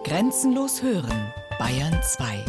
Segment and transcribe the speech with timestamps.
[0.00, 2.44] Grenzenlos hören, Bayern 2.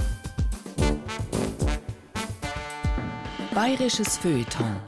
[3.54, 4.82] Bayerisches Feuilleton.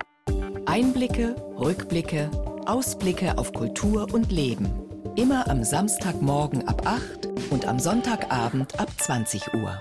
[0.66, 2.32] Einblicke, Rückblicke,
[2.66, 4.68] Ausblicke auf Kultur und Leben.
[5.16, 9.78] Immer am Samstagmorgen ab 8 und am Sonntagabend ab 20 Uhr.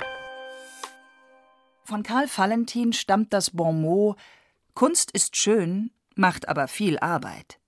[1.84, 4.18] Von Karl Valentin stammt das Bon mot:
[4.74, 7.58] Kunst ist schön, macht aber viel Arbeit.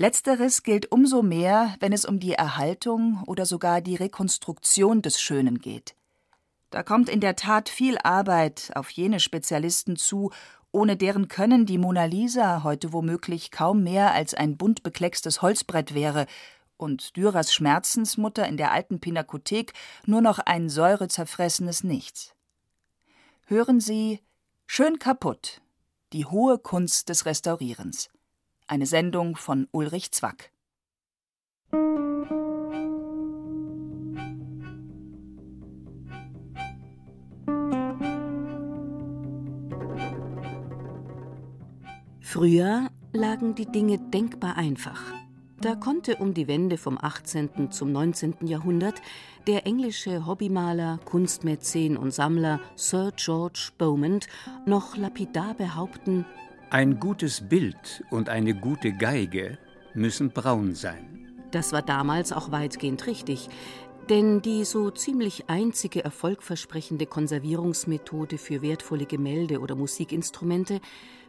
[0.00, 5.58] Letzteres gilt umso mehr, wenn es um die Erhaltung oder sogar die Rekonstruktion des Schönen
[5.58, 5.94] geht.
[6.70, 10.30] Da kommt in der Tat viel Arbeit auf jene Spezialisten zu,
[10.72, 15.92] ohne deren Können die Mona Lisa heute womöglich kaum mehr als ein bunt bekleckstes Holzbrett
[15.92, 16.24] wäre
[16.78, 19.74] und Dürers Schmerzensmutter in der alten Pinakothek
[20.06, 22.32] nur noch ein säurezerfressenes Nichts.
[23.44, 24.20] Hören Sie
[24.66, 25.60] Schön kaputt,
[26.14, 28.08] die hohe Kunst des Restaurierens.
[28.70, 30.52] Eine Sendung von Ulrich Zwack.
[42.20, 45.02] Früher lagen die Dinge denkbar einfach.
[45.60, 47.72] Da konnte um die Wende vom 18.
[47.72, 48.46] zum 19.
[48.46, 49.02] Jahrhundert
[49.48, 54.28] der englische Hobbymaler, Kunstmäzen und Sammler Sir George Beaumont
[54.64, 56.24] noch lapidar behaupten,
[56.70, 59.58] ein gutes Bild und eine gute Geige
[59.92, 61.32] müssen braun sein.
[61.50, 63.48] Das war damals auch weitgehend richtig,
[64.08, 70.80] denn die so ziemlich einzige erfolgversprechende Konservierungsmethode für wertvolle Gemälde oder Musikinstrumente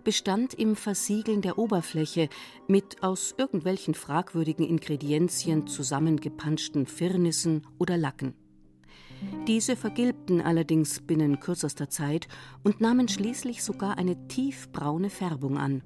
[0.03, 2.29] bestand im Versiegeln der Oberfläche
[2.67, 8.35] mit aus irgendwelchen fragwürdigen Ingredienzien zusammengepanschten Firnissen oder Lacken.
[9.47, 12.27] Diese vergilbten allerdings binnen kürzester Zeit
[12.63, 15.83] und nahmen schließlich sogar eine tiefbraune Färbung an.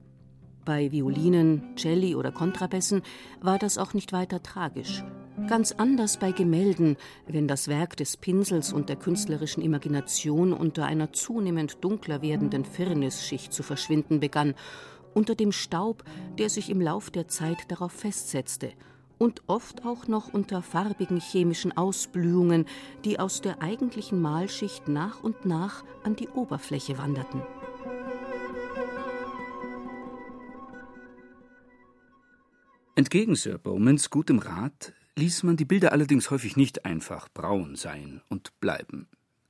[0.65, 3.03] Bei Violinen, Celli oder Kontrabässen
[3.39, 5.03] war das auch nicht weiter tragisch.
[5.47, 6.97] Ganz anders bei Gemälden,
[7.27, 13.53] wenn das Werk des Pinsels und der künstlerischen Imagination unter einer zunehmend dunkler werdenden Firnisschicht
[13.53, 14.55] zu verschwinden begann,
[15.13, 16.03] unter dem Staub,
[16.39, 18.71] der sich im Lauf der Zeit darauf festsetzte
[19.17, 22.65] und oft auch noch unter farbigen chemischen Ausblühungen,
[23.03, 27.41] die aus der eigentlichen Malschicht nach und nach an die Oberfläche wanderten.
[32.97, 38.21] Entgegen Sir Bowmans gutem Rat ließ man die Bilder allerdings häufig nicht einfach braun sein
[38.29, 39.07] und bleiben,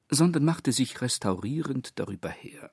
[0.10, 2.72] sondern machte sich restaurierend darüber her.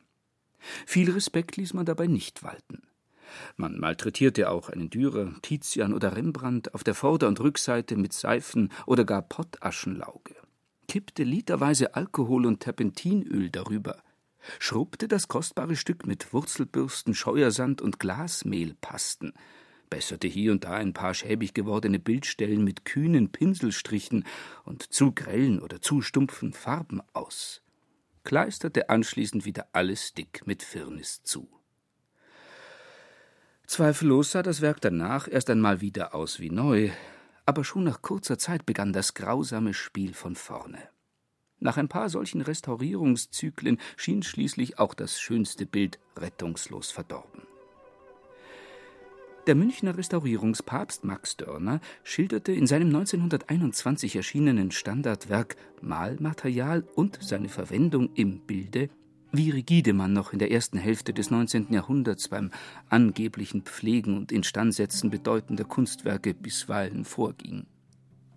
[0.86, 2.82] Viel Respekt ließ man dabei nicht walten.
[3.56, 8.70] Man malträtierte auch einen Dürer, Tizian oder Rembrandt auf der Vorder- und Rückseite mit Seifen
[8.86, 10.34] oder gar Pottaschenlauge,
[10.88, 14.02] kippte literweise Alkohol und Terpentinöl darüber,
[14.58, 19.32] schrubbte das kostbare Stück mit Wurzelbürsten, Scheuersand und Glasmehlpasten,
[19.92, 24.24] besserte hier und da ein paar schäbig gewordene Bildstellen mit kühnen Pinselstrichen
[24.64, 27.60] und zu grellen oder zu stumpfen Farben aus,
[28.24, 31.48] kleisterte anschließend wieder alles dick mit Firnis zu.
[33.72, 36.90] Zweifellos sah das Werk danach erst einmal wieder aus wie neu,
[37.46, 40.90] aber schon nach kurzer Zeit begann das grausame Spiel von vorne.
[41.58, 47.44] Nach ein paar solchen Restaurierungszyklen schien schließlich auch das schönste Bild rettungslos verdorben.
[49.46, 58.10] Der Münchner Restaurierungspapst Max Dörner schilderte in seinem 1921 erschienenen Standardwerk Malmaterial und seine Verwendung
[58.16, 58.90] im Bilde
[59.32, 61.72] wie rigide man noch in der ersten Hälfte des 19.
[61.72, 62.50] Jahrhunderts beim
[62.90, 67.66] angeblichen Pflegen und Instandsetzen bedeutender Kunstwerke bisweilen vorging.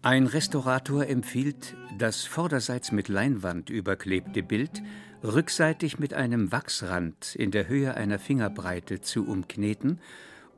[0.02, 4.82] Ein Restaurator empfiehlt, das vorderseits mit Leinwand überklebte Bild
[5.24, 10.00] rückseitig mit einem Wachsrand in der Höhe einer Fingerbreite zu umkneten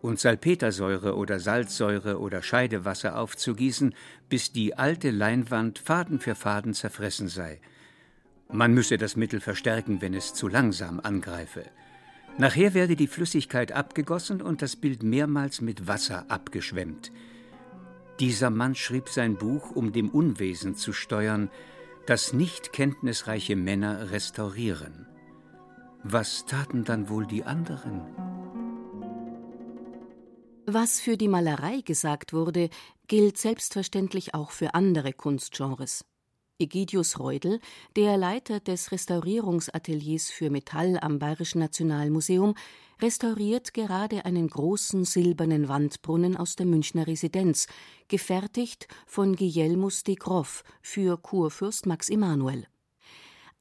[0.02, 3.96] und Salpetersäure oder Salzsäure oder Scheidewasser aufzugießen,
[4.30, 7.60] bis die alte Leinwand Faden für Faden zerfressen sei–
[8.52, 11.66] man müsse das Mittel verstärken, wenn es zu langsam angreife.
[12.38, 17.12] Nachher werde die Flüssigkeit abgegossen und das Bild mehrmals mit Wasser abgeschwemmt.
[18.20, 21.50] Dieser Mann schrieb sein Buch, um dem Unwesen zu steuern,
[22.06, 25.08] das nicht kenntnisreiche Männer restaurieren.
[26.04, 28.02] Was taten dann wohl die anderen?
[30.66, 32.70] Was für die Malerei gesagt wurde,
[33.08, 36.06] gilt selbstverständlich auch für andere Kunstgenres.
[36.60, 37.60] Egidius Reudel,
[37.96, 42.56] der Leiter des Restaurierungsateliers für Metall am Bayerischen Nationalmuseum,
[43.00, 47.68] restauriert gerade einen großen silbernen Wandbrunnen aus der Münchner Residenz,
[48.08, 52.66] gefertigt von Guillermus de Groff für Kurfürst Max Emanuel.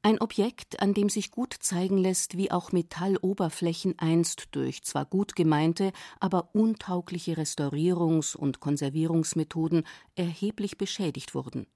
[0.01, 5.35] Ein Objekt, an dem sich gut zeigen lässt, wie auch Metalloberflächen einst durch zwar gut
[5.35, 9.85] gemeinte, aber untaugliche Restaurierungs- und Konservierungsmethoden
[10.15, 11.67] erheblich beschädigt wurden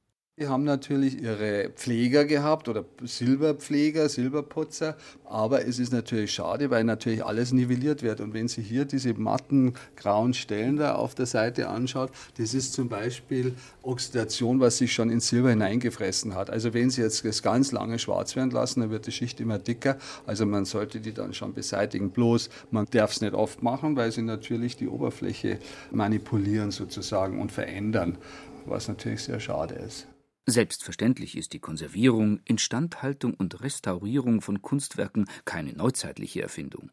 [0.42, 6.84] Die haben natürlich ihre Pfleger gehabt oder Silberpfleger, Silberputzer, aber es ist natürlich schade, weil
[6.84, 8.22] natürlich alles nivelliert wird.
[8.22, 12.10] Und wenn Sie hier diese matten grauen Stellen da auf der Seite anschaut,
[12.40, 13.54] das ist zum Beispiel
[13.84, 16.50] Oxidation, was sich schon ins Silber hineingefressen hat.
[16.50, 19.60] Also wenn Sie jetzt das ganz lange schwarz werden lassen, dann wird die Schicht immer
[19.60, 19.98] dicker.
[20.26, 22.10] Also man sollte die dann schon beseitigen.
[22.10, 25.60] Bloß man darf es nicht oft machen, weil sie natürlich die Oberfläche
[25.92, 28.18] manipulieren sozusagen und verändern,
[28.66, 30.08] was natürlich sehr schade ist.
[30.46, 36.92] Selbstverständlich ist die Konservierung, Instandhaltung und Restaurierung von Kunstwerken keine neuzeitliche Erfindung.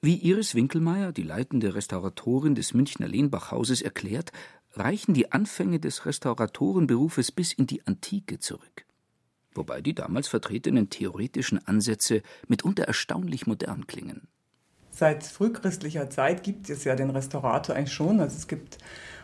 [0.00, 4.32] Wie Iris Winkelmeier, die leitende Restauratorin des Münchner Lehnbachhauses, erklärt,
[4.74, 8.84] reichen die Anfänge des Restauratorenberufes bis in die Antike zurück.
[9.54, 14.28] Wobei die damals vertretenen theoretischen Ansätze mitunter erstaunlich modern klingen.
[14.90, 18.20] Seit frühchristlicher Zeit gibt es ja den Restaurator eigentlich schon.
[18.20, 18.78] Also es gibt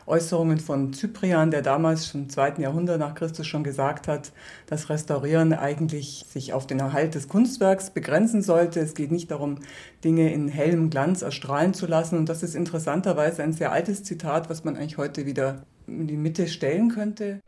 [0.06, 4.32] Äußerungen von Cyprian, der damals schon im zweiten Jahrhundert nach Christus schon gesagt hat,
[4.66, 8.80] dass Restaurieren eigentlich sich auf den Erhalt des Kunstwerks begrenzen sollte.
[8.80, 9.58] Es geht nicht darum,
[10.04, 12.18] Dinge in hellem Glanz erstrahlen zu lassen.
[12.18, 16.16] Und das ist interessanterweise ein sehr altes Zitat, was man eigentlich heute wieder in die
[16.16, 17.40] Mitte stellen könnte.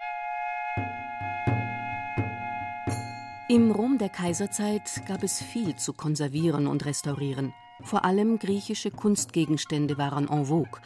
[3.48, 7.52] Im Rom der Kaiserzeit gab es viel zu konservieren und restaurieren.
[7.82, 10.81] Vor allem griechische Kunstgegenstände waren en vogue.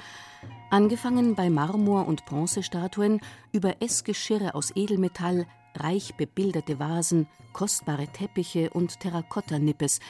[0.68, 3.20] Angefangen bei Marmor- und Bronzestatuen
[3.52, 5.46] über Essgeschirre aus Edelmetall,
[5.76, 10.00] reich bebilderte Vasen, kostbare Teppiche und Terrakotta-Nippes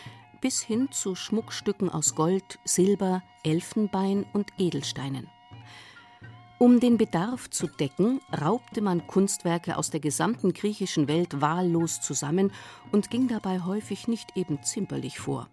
[0.41, 5.29] bis hin zu Schmuckstücken aus Gold, Silber, Elfenbein und Edelsteinen.
[6.59, 12.51] Um den Bedarf zu decken, raubte man Kunstwerke aus der gesamten griechischen Welt wahllos zusammen
[12.93, 15.51] und ging dabei häufig nicht eben zimperlich vor.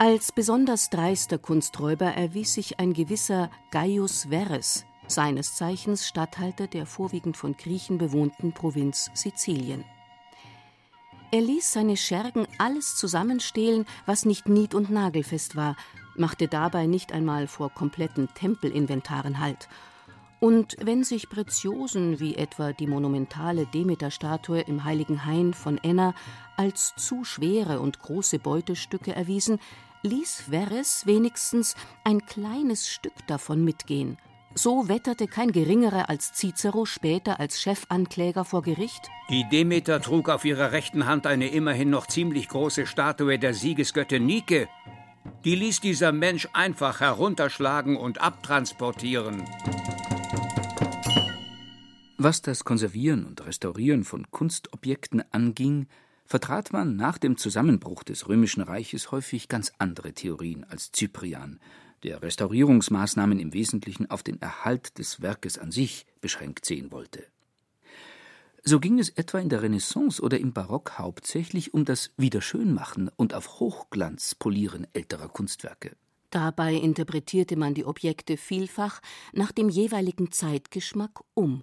[0.00, 7.36] Als besonders dreister Kunsträuber erwies sich ein gewisser Gaius Verres, seines Zeichens Statthalter der vorwiegend
[7.36, 9.84] von Griechen bewohnten Provinz Sizilien.
[11.32, 15.76] Er ließ seine Schergen alles zusammenstehlen, was nicht nied- und nagelfest war,
[16.14, 19.68] machte dabei nicht einmal vor kompletten Tempelinventaren Halt.
[20.38, 26.14] Und wenn sich Preziosen wie etwa die monumentale Demeter-Statue im Heiligen Hain von Enna
[26.56, 29.58] als zu schwere und große Beutestücke erwiesen,
[30.02, 31.74] ließ Verres wenigstens
[32.04, 34.18] ein kleines Stück davon mitgehen.
[34.54, 39.08] So wetterte kein geringerer als Cicero später als Chefankläger vor Gericht.
[39.30, 44.26] Die Demeter trug auf ihrer rechten Hand eine immerhin noch ziemlich große Statue der Siegesgöttin
[44.26, 44.68] Nike.
[45.44, 49.44] Die ließ dieser Mensch einfach herunterschlagen und abtransportieren.
[52.16, 55.86] Was das Konservieren und Restaurieren von Kunstobjekten anging,
[56.28, 61.58] vertrat man nach dem Zusammenbruch des Römischen Reiches häufig ganz andere Theorien als Cyprian,
[62.02, 67.24] der Restaurierungsmaßnahmen im Wesentlichen auf den Erhalt des Werkes an sich beschränkt sehen wollte.
[68.62, 73.32] So ging es etwa in der Renaissance oder im Barock hauptsächlich um das Wiederschönmachen und
[73.32, 75.96] auf Hochglanz polieren älterer Kunstwerke.
[76.28, 79.00] Dabei interpretierte man die Objekte vielfach
[79.32, 81.62] nach dem jeweiligen Zeitgeschmack um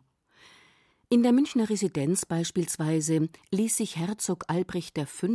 [1.10, 5.28] in der Münchner Residenz beispielsweise ließ sich Herzog Albrecht V.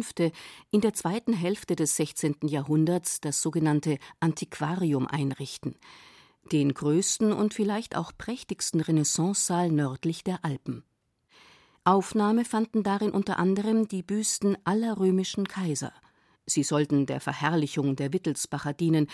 [0.71, 2.37] in der zweiten Hälfte des 16.
[2.43, 5.77] Jahrhunderts das sogenannte Antiquarium einrichten,
[6.51, 10.83] den größten und vielleicht auch prächtigsten Renaissancesaal nördlich der Alpen.
[11.85, 15.93] Aufnahme fanden darin unter anderem die Büsten aller römischen Kaiser.
[16.47, 19.07] Sie sollten der Verherrlichung der Wittelsbacher dienen,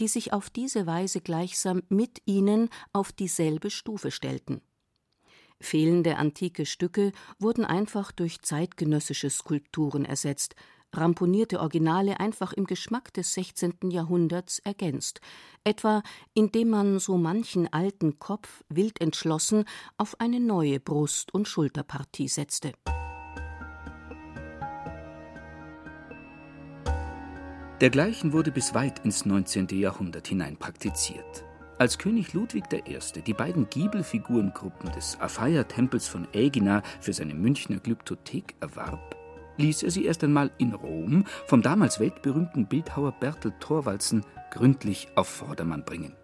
[0.00, 4.62] die sich auf diese Weise gleichsam mit ihnen auf dieselbe Stufe stellten.
[5.60, 10.54] Fehlende antike Stücke wurden einfach durch zeitgenössische Skulpturen ersetzt,
[10.94, 13.90] ramponierte Originale einfach im Geschmack des 16.
[13.90, 15.20] Jahrhunderts ergänzt,
[15.64, 16.02] etwa
[16.34, 19.64] indem man so manchen alten Kopf wild entschlossen
[19.96, 22.72] auf eine neue Brust- und Schulterpartie setzte.
[27.80, 29.68] Dergleichen wurde bis weit ins 19.
[29.70, 31.44] Jahrhundert hinein praktiziert.
[31.78, 32.98] Als König Ludwig I.
[33.22, 39.16] die beiden Giebelfigurengruppen des Aphaya-Tempels von Ägina für seine Münchner Glyptothek erwarb,
[39.58, 45.28] ließ er sie erst einmal in Rom vom damals weltberühmten Bildhauer Bertel Thorwaldsen gründlich auf
[45.28, 46.16] Vordermann bringen,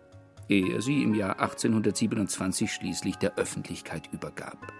[0.48, 4.72] ehe er sie im Jahr 1827 schließlich der Öffentlichkeit übergab.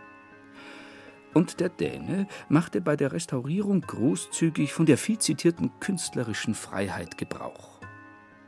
[1.34, 7.73] Und der Däne machte bei der Restaurierung großzügig von der viel zitierten künstlerischen Freiheit Gebrauch.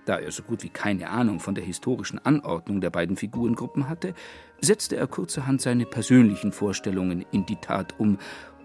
[0.07, 4.15] Da er so gut wie keine Ahnung von der historischen Anordnung der beiden Figurengruppen hatte,
[4.61, 8.17] setzte er kurzerhand seine persönlichen Vorstellungen in die Tat um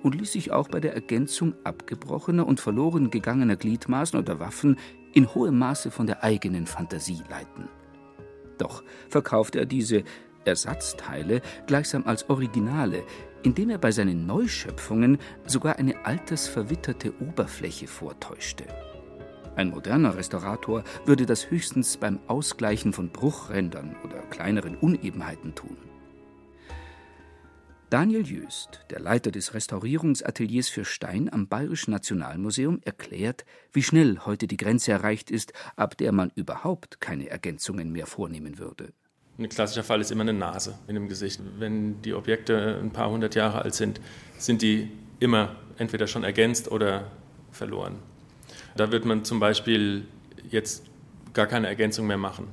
[0.03, 4.77] und ließ sich auch bei der Ergänzung abgebrochener und verloren gegangener Gliedmaßen oder Waffen
[5.13, 7.67] in hohem Maße von der eigenen Fantasie leiten.
[8.57, 10.03] Doch verkaufte er diese,
[10.45, 13.03] Ersatzteile gleichsam als Originale,
[13.43, 18.65] indem er bei seinen Neuschöpfungen sogar eine altersverwitterte Oberfläche vortäuschte.
[19.61, 25.77] Ein moderner Restaurator würde das höchstens beim Ausgleichen von Bruchrändern oder kleineren Unebenheiten tun.
[27.91, 34.47] Daniel Jöst, der Leiter des Restaurierungsateliers für Stein am Bayerischen Nationalmuseum, erklärt, wie schnell heute
[34.47, 38.93] die Grenze erreicht ist, ab der man überhaupt keine Ergänzungen mehr vornehmen würde.
[39.37, 41.39] Ein klassischer Fall ist immer eine Nase in dem Gesicht.
[41.59, 44.01] Wenn die Objekte ein paar hundert Jahre alt sind,
[44.39, 44.89] sind die
[45.19, 47.11] immer entweder schon ergänzt oder
[47.51, 47.99] verloren.
[48.75, 50.05] Da wird man zum Beispiel
[50.49, 50.85] jetzt
[51.33, 52.47] gar keine Ergänzung mehr machen.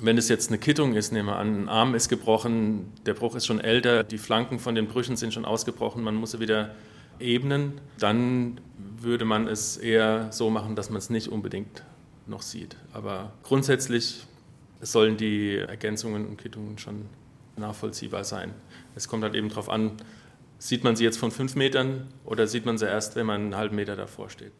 [0.00, 3.36] Wenn es jetzt eine Kittung ist, nehmen wir an, ein Arm ist gebrochen, der Bruch
[3.36, 6.74] ist schon älter, die Flanken von den Brüchen sind schon ausgebrochen, man muss sie wieder
[7.20, 8.60] ebnen, dann
[9.00, 11.84] würde man es eher so machen, dass man es nicht unbedingt
[12.26, 12.76] noch sieht.
[12.92, 14.26] Aber grundsätzlich
[14.80, 17.06] sollen die Ergänzungen und Kittungen schon
[17.56, 18.52] nachvollziehbar sein.
[18.94, 19.92] Es kommt halt eben darauf an,
[20.58, 23.56] sieht man sie jetzt von fünf Metern oder sieht man sie erst, wenn man einen
[23.56, 24.52] halben Meter davor steht.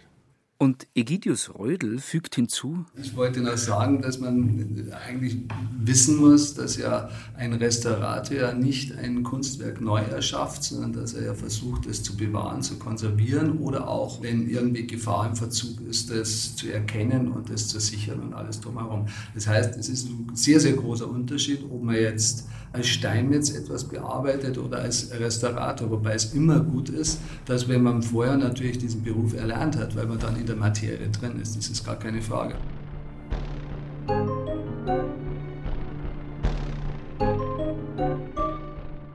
[0.56, 5.36] Und Egidius Reudel fügt hinzu: Ich wollte noch sagen, dass man eigentlich
[5.78, 11.24] wissen muss, dass ja ein Restaurator ja nicht ein Kunstwerk neu erschafft, sondern dass er
[11.24, 16.10] ja versucht, es zu bewahren, zu konservieren oder auch, wenn irgendwie Gefahr im Verzug ist,
[16.10, 19.06] das zu erkennen und das zu sichern und alles drumherum.
[19.34, 23.84] Das heißt, es ist ein sehr, sehr großer Unterschied, ob man jetzt als Steinmetz etwas
[23.84, 29.04] bearbeitet oder als Restaurator, wobei es immer gut ist, dass wenn man vorher natürlich diesen
[29.04, 32.20] Beruf erlernt hat, weil man dann in der Materie drin ist, das ist gar keine
[32.20, 32.56] Frage.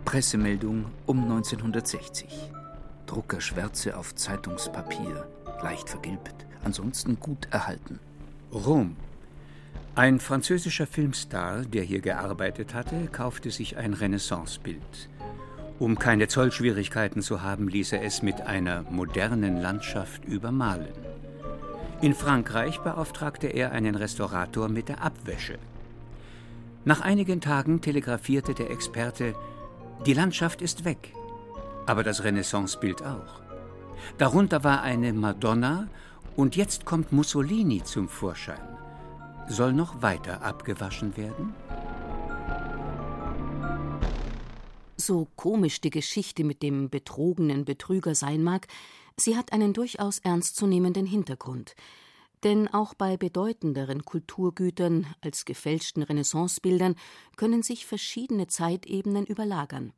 [0.06, 2.28] Pressemeldung um 1960.
[3.08, 5.28] Druckerschwärze auf Zeitungspapier,
[5.62, 8.00] leicht vergilbt, ansonsten gut erhalten.
[8.54, 8.96] Rom,
[9.96, 15.10] ein französischer Filmstar, der hier gearbeitet hatte, kaufte sich ein Renaissancebild.
[15.80, 20.94] Um keine Zollschwierigkeiten zu haben, ließ er es mit einer modernen Landschaft übermalen.
[22.02, 25.58] In Frankreich beauftragte er einen Restaurator mit der Abwäsche.
[26.86, 29.36] Nach einigen Tagen telegrafierte der Experte,
[30.06, 31.14] die Landschaft ist weg,
[31.86, 33.42] aber das Renaissancebild auch.
[34.18, 35.88] Darunter war eine Madonna
[36.38, 38.79] und jetzt kommt Mussolini zum Vorschein
[39.50, 41.54] soll noch weiter abgewaschen werden?
[44.96, 48.68] So komisch die Geschichte mit dem betrogenen Betrüger sein mag,
[49.18, 51.76] sie hat einen durchaus ernstzunehmenden Hintergrund.
[52.44, 56.96] Denn auch bei bedeutenderen Kulturgütern als gefälschten Renaissancebildern
[57.36, 59.94] können sich verschiedene Zeitebenen überlagern.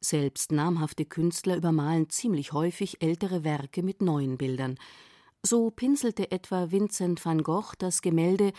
[0.00, 4.78] Selbst namhafte Künstler übermalen ziemlich häufig ältere Werke mit neuen Bildern.
[5.42, 8.52] So pinselte etwa Vincent van Gogh das Gemälde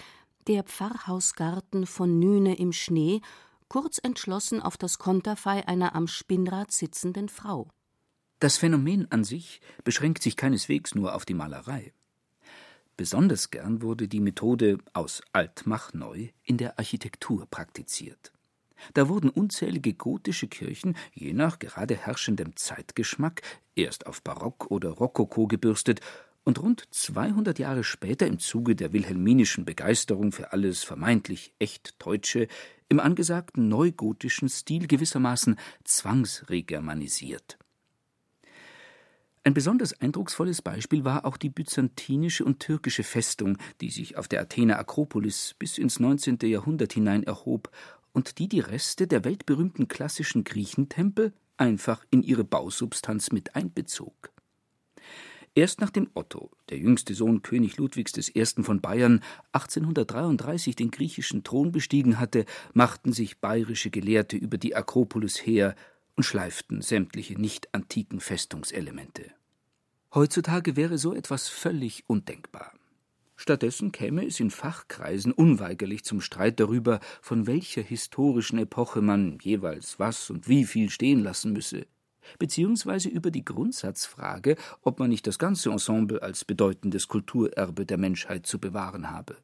[0.48, 3.22] Der Pfarrhausgarten von Nüne im Schnee
[3.68, 7.70] kurz entschlossen auf das Konterfei einer am Spinnrad sitzenden Frau.
[8.40, 11.94] Das Phänomen an sich beschränkt sich keineswegs nur auf die Malerei.
[12.96, 18.32] Besonders gern wurde die Methode aus alt mach neu in der Architektur praktiziert.
[18.94, 23.42] Da wurden unzählige gotische Kirchen, je nach gerade herrschendem Zeitgeschmack,
[23.76, 26.00] erst auf Barock oder Rokoko gebürstet
[26.44, 32.48] und rund 200 Jahre später im Zuge der wilhelminischen Begeisterung für alles vermeintlich echt Deutsche
[32.88, 37.60] im angesagten neugotischen Stil gewissermaßen zwangsregermanisiert.
[39.44, 44.42] Ein besonders eindrucksvolles Beispiel war auch die byzantinische und türkische Festung, die sich auf der
[44.42, 46.40] Athener Akropolis bis ins 19.
[46.44, 47.72] Jahrhundert hinein erhob
[48.12, 54.32] und die die Reste der weltberühmten klassischen Griechentempel einfach in ihre Bausubstanz mit einbezog.
[55.60, 58.46] Erst nachdem Otto, der jüngste Sohn König Ludwigs I.
[58.64, 65.46] von Bayern, 1833 den griechischen Thron bestiegen hatte, machten sich bayerische Gelehrte über die Akropolis
[65.46, 65.76] her
[66.16, 69.34] und schleiften sämtliche nicht antiken Festungselemente.
[70.14, 72.72] Heutzutage wäre so etwas völlig undenkbar.
[73.36, 80.00] Stattdessen käme es in Fachkreisen unweigerlich zum Streit darüber, von welcher historischen Epoche man jeweils
[80.00, 81.86] was und wie viel stehen lassen müsse
[82.38, 88.46] beziehungsweise über die Grundsatzfrage, ob man nicht das ganze Ensemble als bedeutendes Kulturerbe der Menschheit
[88.46, 89.38] zu bewahren habe.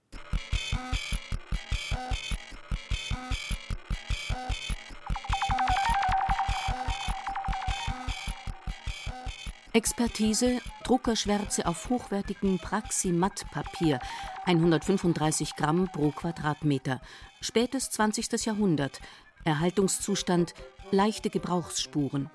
[9.74, 14.00] Expertise Druckerschwärze auf hochwertigem Praximattpapier,
[14.46, 17.01] 135 Gramm pro Quadratmeter,
[17.41, 18.46] spätes 20.
[18.46, 19.01] Jahrhundert,
[19.44, 20.53] Erhaltungszustand
[20.91, 22.29] leichte Gebrauchsspuren.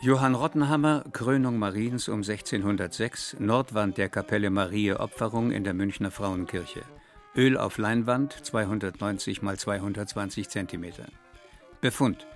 [0.00, 6.82] Johann Rottenhammer, Krönung Mariens um 1606, Nordwand der Kapelle Mariä Opferung in der Münchner Frauenkirche.
[7.34, 10.84] Öl auf Leinwand 290 x 220 cm.
[11.80, 12.28] Befund.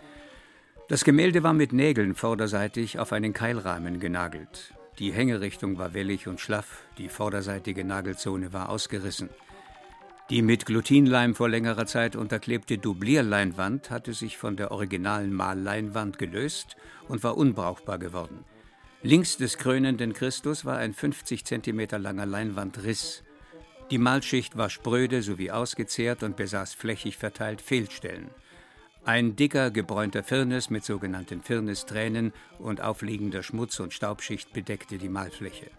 [0.89, 4.75] Das Gemälde war mit Nägeln vorderseitig auf einen Keilrahmen genagelt.
[4.99, 9.31] Die Hängerichtung war wellig und schlaff, die vorderseitige Nagelzone war ausgerissen.
[10.33, 16.75] Die mit Glutinleim vor längerer Zeit unterklebte Dublierleinwand hatte sich von der originalen Malleinwand gelöst
[17.07, 18.47] und war unbrauchbar geworden.
[19.03, 23.25] Links des krönenden Christus war ein 50 cm langer Leinwandriss.
[23.91, 28.31] Die Malschicht war spröde sowie ausgezehrt und besaß flächig verteilt Fehlstellen.
[29.05, 35.71] Ein dicker, gebräunter Firnis mit sogenannten Firnistränen und aufliegender Schmutz- und Staubschicht bedeckte die Malfläche.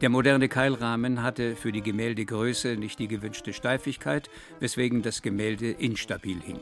[0.00, 6.40] Der moderne Keilrahmen hatte für die Gemäldegröße nicht die gewünschte Steifigkeit, weswegen das Gemälde instabil
[6.40, 6.60] hing.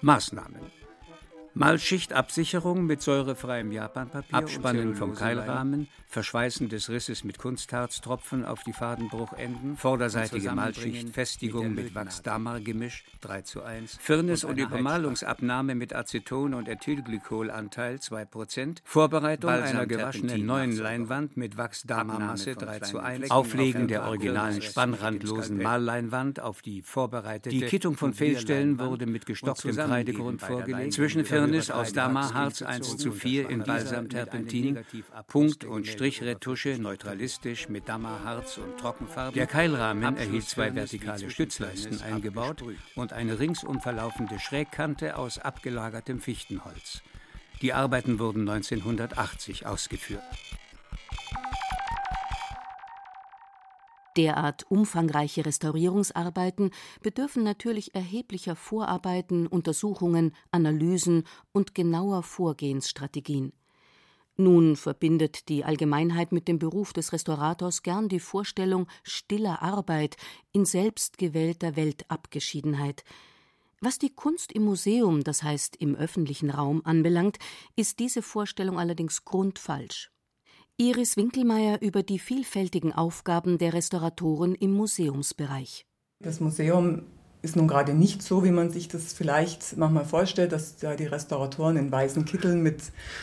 [0.00, 0.62] Maßnahmen
[1.58, 9.76] Malschichtabsicherung mit säurefreiem Japanpapier, Abspannen vom Keilrahmen, Verschweißen des Risses mit Kunstharztropfen auf die Fadenbruchenden,
[9.76, 18.24] vorderseitige Malschichtfestigung mit Wachs-Damar-Gemisch 3 zu 1, Firnis- und Übermalungsabnahme mit Aceton und Ethylglykolanteil 2
[18.24, 25.60] Prozent, Vorbereitung einer gewaschenen neuen Leinwand mit Wachs-Damar-Masse 3 zu 1, Auflegen der originalen spannrandlosen
[25.60, 31.70] Malleinwand auf die vorbereitete, die Kittung von Fehlstellen wurde mit gestocktem Kreidegrund vorgelegt, zwischen Firnis
[31.70, 34.84] aus Damarharz 1 zu 4 in Balsamterpentin,
[35.28, 39.32] Punkt- und Strichretusche neutralistisch mit Damarharz und Trockenfarbe.
[39.34, 42.62] Der Keilrahmen erhielt zwei vertikale Stützleisten eingebaut
[42.96, 47.00] und eine ringsum verlaufende Schrägkante aus abgelagertem Fichtenholz.
[47.62, 50.22] Die Arbeiten wurden 1980 ausgeführt.
[54.18, 56.72] Derart umfangreiche Restaurierungsarbeiten
[57.02, 61.22] bedürfen natürlich erheblicher Vorarbeiten, Untersuchungen, Analysen
[61.52, 63.52] und genauer Vorgehensstrategien.
[64.36, 70.16] Nun verbindet die Allgemeinheit mit dem Beruf des Restaurators gern die Vorstellung stiller Arbeit
[70.50, 73.04] in selbstgewählter Weltabgeschiedenheit.
[73.80, 77.38] Was die Kunst im Museum, das heißt im öffentlichen Raum, anbelangt,
[77.76, 80.10] ist diese Vorstellung allerdings grundfalsch.
[80.80, 85.86] Iris Winkelmeier über die vielfältigen Aufgaben der Restauratoren im Museumsbereich.
[86.22, 87.02] Das Museum
[87.42, 91.06] ist nun gerade nicht so, wie man sich das vielleicht manchmal vorstellt, dass da die
[91.06, 92.80] Restauratoren in weißen Kitteln mit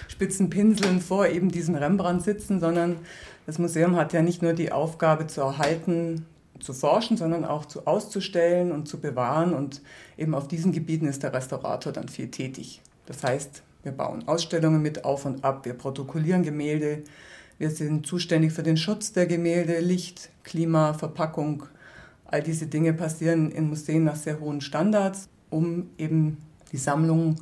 [0.09, 2.97] spitzen Pinseln vor eben diesem Rembrandt sitzen, sondern
[3.45, 6.25] das Museum hat ja nicht nur die Aufgabe zu erhalten,
[6.59, 9.53] zu forschen, sondern auch zu auszustellen und zu bewahren.
[9.53, 9.81] Und
[10.17, 12.81] eben auf diesen Gebieten ist der Restaurator dann viel tätig.
[13.05, 17.03] Das heißt, wir bauen Ausstellungen mit auf und ab, wir protokollieren Gemälde,
[17.57, 21.63] wir sind zuständig für den Schutz der Gemälde, Licht, Klima, Verpackung.
[22.25, 26.37] All diese Dinge passieren in Museen nach sehr hohen Standards, um eben
[26.71, 27.35] die Sammlung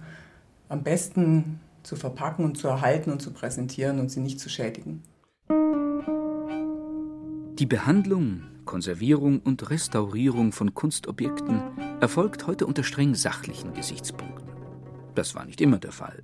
[0.70, 5.02] am besten zu verpacken und zu erhalten und zu präsentieren und sie nicht zu schädigen.
[7.60, 11.62] Die Behandlung, Konservierung und Restaurierung von Kunstobjekten
[12.02, 14.48] erfolgt heute unter streng sachlichen Gesichtspunkten.
[15.16, 16.24] Das war nicht immer der Fall.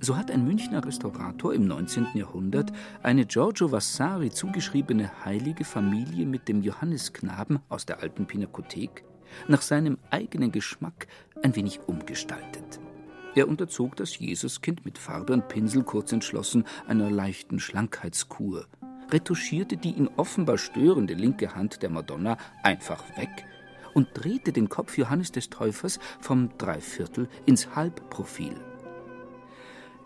[0.00, 2.08] So hat ein Münchner Restaurator im 19.
[2.14, 9.04] Jahrhundert eine Giorgio Vasari zugeschriebene heilige Familie mit dem Johannesknaben aus der alten Pinakothek
[9.48, 11.08] nach seinem eigenen Geschmack
[11.42, 12.78] ein wenig umgestaltet.
[13.34, 18.66] Er unterzog das Jesuskind mit Farbe und Pinsel kurz entschlossen einer leichten Schlankheitskur,
[19.10, 23.46] retuschierte die ihn offenbar störende linke Hand der Madonna einfach weg
[23.94, 28.54] und drehte den Kopf Johannes des Täufers vom Dreiviertel ins Halbprofil.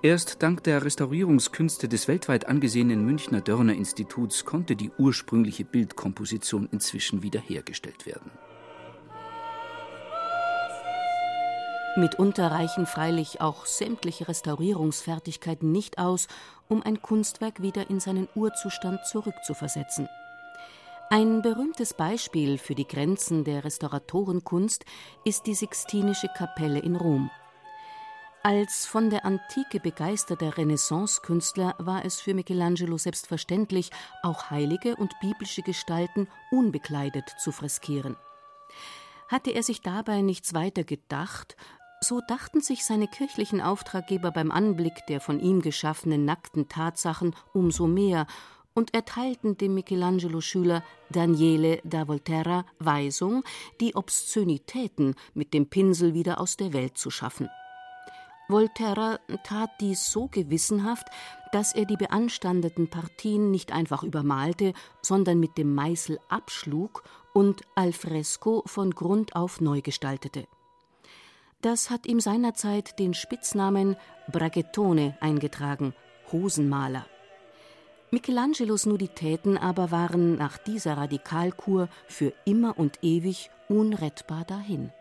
[0.05, 7.23] Erst dank der Restaurierungskünste des weltweit angesehenen Münchner Dörner Instituts konnte die ursprüngliche Bildkomposition inzwischen
[7.23, 8.33] wiederhergestellt werden.
[11.95, 16.27] Mitunter reichen freilich auch sämtliche Restaurierungsfertigkeiten nicht aus,
[16.69, 20.09] um ein Kunstwerk wieder in seinen Urzustand zurückzuversetzen.
[21.11, 24.85] Ein berühmtes Beispiel für die Grenzen der Restauratorenkunst
[25.25, 27.31] ist die Sixtinische Kapelle in Rom.
[28.45, 33.91] Als von der Antike begeisterter Renaissance-Künstler war es für Michelangelo selbstverständlich,
[34.25, 38.17] auch heilige und biblische Gestalten unbekleidet zu freskieren.
[39.29, 41.57] Hatte er sich dabei nichts weiter gedacht,
[42.01, 47.87] so dachten sich seine kirchlichen Auftraggeber beim Anblick der von ihm geschaffenen nackten Tatsachen umso
[47.87, 48.27] mehr
[48.75, 53.45] und erteilten dem Michelangelo-Schüler Daniele da Volterra Weisung,
[53.81, 57.49] die Obszönitäten mit dem Pinsel wieder aus der Welt zu schaffen.
[58.49, 61.09] Volterra tat dies so gewissenhaft,
[61.53, 67.03] dass er die beanstandeten Partien nicht einfach übermalte, sondern mit dem Meißel abschlug
[67.33, 70.47] und al fresco von Grund auf neu gestaltete.
[71.61, 73.97] Das hat ihm seinerzeit den Spitznamen
[74.31, 75.95] Bragettone eingetragen,
[76.33, 77.07] Hosenmaler.
[78.11, 84.93] Michelangelos Nuditäten aber waren nach dieser Radikalkur für immer und ewig unrettbar dahin.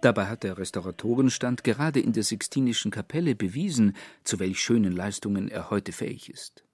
[0.00, 5.70] Dabei hat der Restauratorenstand gerade in der Sixtinischen Kapelle bewiesen, zu welch schönen Leistungen er
[5.70, 6.64] heute fähig ist.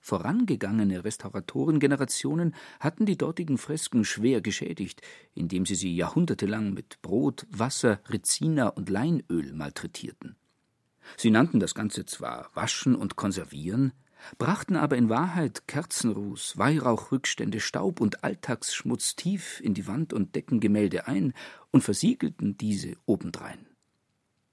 [0.00, 5.02] Vorangegangene Restauratorengenerationen hatten die dortigen Fresken schwer geschädigt,
[5.34, 10.36] indem sie sie jahrhundertelang mit Brot, Wasser, Rezina und Leinöl malträtierten.
[11.18, 13.92] Sie nannten das Ganze zwar Waschen und Konservieren,
[14.38, 21.06] brachten aber in Wahrheit Kerzenruß, Weihrauchrückstände, Staub und Alltagsschmutz tief in die Wand- und Deckengemälde
[21.06, 21.32] ein
[21.70, 23.66] und versiegelten diese obendrein.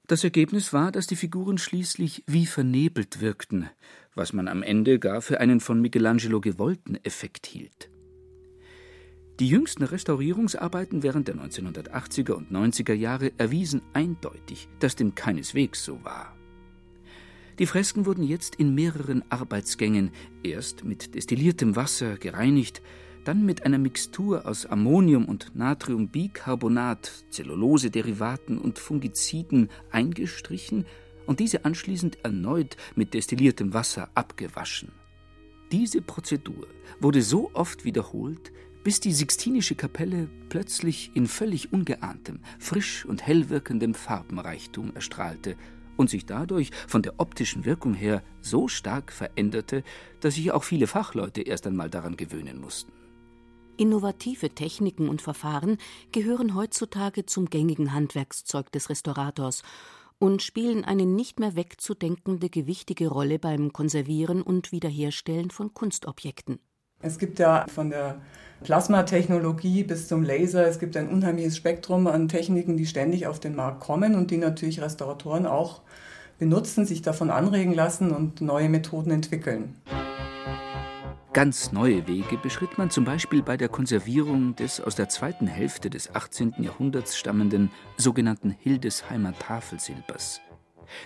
[0.07, 3.69] Das Ergebnis war, dass die Figuren schließlich wie vernebelt wirkten,
[4.15, 7.89] was man am Ende gar für einen von Michelangelo gewollten Effekt hielt.
[9.41, 16.03] Die jüngsten Restaurierungsarbeiten während der 1980er und 90er Jahre erwiesen eindeutig, dass dem keineswegs so
[16.05, 16.36] war.
[17.59, 20.11] Die Fresken wurden jetzt in mehreren Arbeitsgängen,
[20.43, 22.83] erst mit destilliertem Wasser gereinigt,
[23.23, 30.85] dann mit einer Mixtur aus Ammonium und Natriumbicarbonat, Zellulosederivaten und Fungiziden eingestrichen
[31.25, 34.91] und diese anschließend erneut mit destilliertem Wasser abgewaschen.
[35.71, 36.67] Diese Prozedur
[37.01, 43.49] wurde so oft wiederholt, bis die Sixtinische Kapelle plötzlich in völlig ungeahntem, frisch und hell
[43.49, 45.57] wirkendem Farbenreichtum erstrahlte
[45.97, 49.83] und sich dadurch von der optischen Wirkung her so stark veränderte,
[50.21, 52.93] dass sich auch viele Fachleute erst einmal daran gewöhnen mussten.
[53.77, 55.77] Innovative Techniken und Verfahren
[56.11, 59.61] gehören heutzutage zum gängigen Handwerkszeug des Restaurators
[60.19, 66.59] und spielen eine nicht mehr wegzudenkende gewichtige Rolle beim Konservieren und Wiederherstellen von Kunstobjekten.
[66.99, 68.21] Es gibt ja von der
[68.63, 73.55] Plasmatechnologie bis zum Laser, es gibt ein unheimliches Spektrum an Techniken, die ständig auf den
[73.55, 75.81] Markt kommen und die natürlich Restauratoren auch
[76.39, 79.75] benutzen, sich davon anregen lassen und neue Methoden entwickeln.
[81.33, 85.91] Ganz neue Wege beschritt man zum Beispiel bei der Konservierung des aus der zweiten Hälfte
[85.91, 86.55] des 18.
[86.57, 90.41] Jahrhunderts stammenden sogenannten Hildesheimer Tafelsilbers,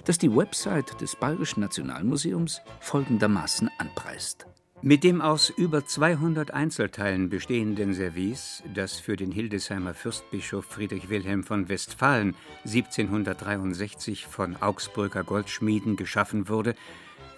[0.05, 4.47] das die Website des Bayerischen Nationalmuseums folgendermaßen anpreist.
[4.83, 11.43] Mit dem aus über 200 Einzelteilen bestehenden Service, das für den Hildesheimer Fürstbischof Friedrich Wilhelm
[11.43, 12.33] von Westfalen
[12.65, 16.73] 1763 von Augsburger Goldschmieden geschaffen wurde,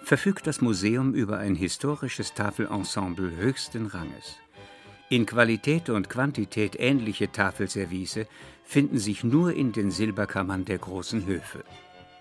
[0.04, 4.38] verfügt das Museum über ein historisches Tafelensemble höchsten Ranges.
[5.10, 8.20] In Qualität und Quantität ähnliche Tafelservice
[8.64, 11.62] finden sich nur in den Silberkammern der großen Höfe.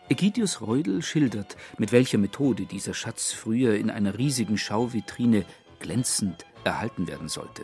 [0.10, 5.46] Egidius Reudel schildert, mit welcher Methode dieser Schatz früher in einer riesigen Schauvitrine
[5.80, 7.64] glänzend erhalten werden sollte.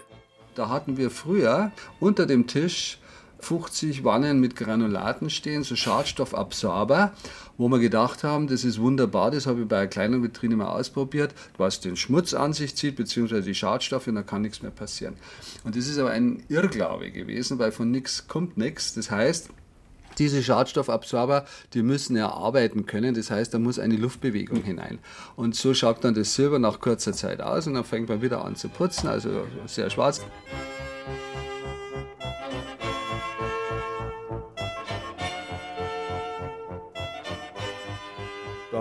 [0.56, 3.00] Da hatten wir früher unter dem Tisch
[3.42, 7.14] 50 Wannen mit Granulaten stehen, so Schadstoffabsorber,
[7.58, 10.70] wo wir gedacht haben, das ist wunderbar, das habe ich bei einer kleinen Vitrine mal
[10.70, 14.72] ausprobiert, was den Schmutz an sich zieht, beziehungsweise die Schadstoffe, und da kann nichts mehr
[14.72, 15.16] passieren.
[15.64, 18.94] Und das ist aber ein Irrglaube gewesen, weil von nichts kommt nichts.
[18.94, 19.50] Das heißt,
[20.20, 23.16] diese Schadstoffabsorber, die müssen ja arbeiten können.
[23.16, 25.00] Das heißt, da muss eine Luftbewegung hinein.
[25.36, 28.46] Und so schaut dann das Silber nach kurzer Zeit aus und dann fängt man wieder
[28.46, 30.22] an zu putzen, also sehr schwarz.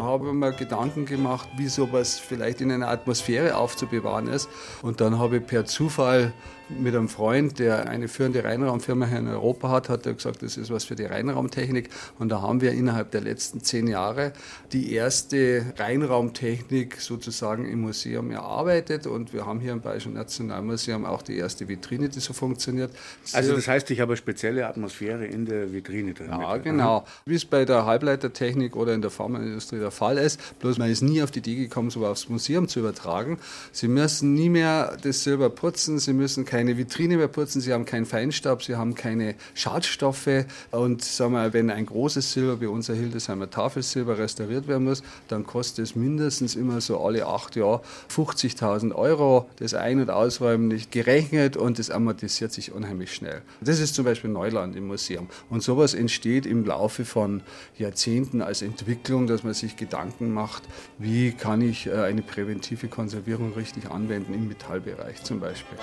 [0.08, 4.48] Habe ich mir Gedanken gemacht, wie sowas vielleicht in einer Atmosphäre aufzubewahren ist.
[4.82, 6.32] Und dann habe ich per Zufall
[6.68, 10.56] mit einem Freund, der eine führende Reinraumfirma hier in Europa hat, hat er gesagt, das
[10.56, 11.88] ist was für die Reinraumtechnik.
[12.18, 14.32] Und da haben wir innerhalb der letzten zehn Jahre
[14.72, 19.06] die erste Reinraumtechnik sozusagen im Museum erarbeitet.
[19.06, 22.90] Und wir haben hier im Bayerischen Nationalmuseum auch die erste Vitrine, die so funktioniert.
[23.32, 26.28] Also das heißt, ich habe eine spezielle Atmosphäre in der Vitrine drin.
[26.30, 27.04] Ja, genau.
[27.24, 30.40] Wie es bei der Halbleitertechnik oder in der Pharmaindustrie der Fall ist.
[30.60, 33.38] Bloß man ist nie auf die Idee gekommen, so aufs Museum zu übertragen.
[33.72, 37.72] Sie müssen nie mehr das Silber putzen, Sie müssen keine keine Vitrine mehr putzen, sie
[37.72, 40.44] haben keinen Feinstaub, sie haben keine Schadstoffe.
[40.70, 45.46] Und sagen wir, wenn ein großes Silber wie unser Hildesheimer Tafelsilber restauriert werden muss, dann
[45.46, 47.80] kostet es mindestens immer so alle acht Jahre
[48.14, 49.48] 50.000 Euro.
[49.56, 53.40] Das Ein- und Ausräumen nicht gerechnet und das amortisiert sich unheimlich schnell.
[53.62, 55.28] Das ist zum Beispiel Neuland im Museum.
[55.48, 57.42] Und sowas entsteht im Laufe von
[57.78, 59.87] Jahrzehnten als Entwicklung, dass man sich Gedanken
[60.20, 60.62] macht,
[60.98, 65.78] wie kann ich äh, eine präventive Konservierung richtig anwenden im Metallbereich zum Beispiel.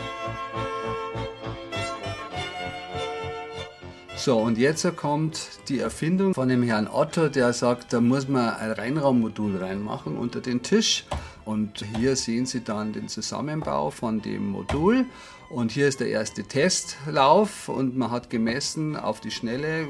[4.26, 5.40] So, und jetzt kommt
[5.70, 10.42] die Erfindung von dem Herrn Otto, der sagt, da muss man ein Reinraummodul reinmachen unter
[10.42, 11.06] den Tisch.
[11.46, 15.06] Und hier sehen Sie dann den Zusammenbau von dem Modul.
[15.50, 19.88] Und hier ist der erste Testlauf und man hat gemessen auf die Schnelle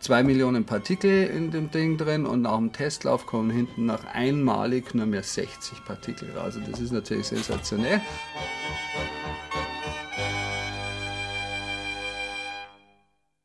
[0.00, 4.94] zwei Millionen Partikel in dem Ding drin und nach dem Testlauf kommen hinten nach einmalig
[4.94, 6.56] nur mehr 60 Partikel raus.
[6.56, 8.00] Also das ist natürlich sensationell.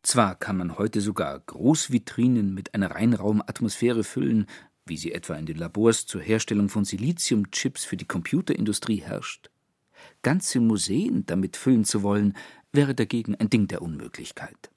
[0.04, 4.46] Zwar kann man heute sogar Großvitrinen mit einer Reinraumatmosphäre füllen,
[4.86, 9.50] wie sie etwa in den Labors zur Herstellung von Siliziumchips für die Computerindustrie herrscht.
[10.22, 12.36] Ganze Museen damit füllen zu wollen,
[12.72, 14.73] wäre dagegen ein Ding der Unmöglichkeit.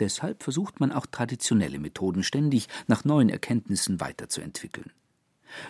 [0.00, 4.92] Deshalb versucht man auch traditionelle Methoden ständig nach neuen Erkenntnissen weiterzuentwickeln.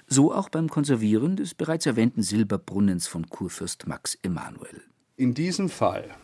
[0.07, 4.83] So auch beim Konservieren des bereits erwähnten Silberbrunnens von Kurfürst Max Emanuel.
[5.17, 6.17] In diesem Fall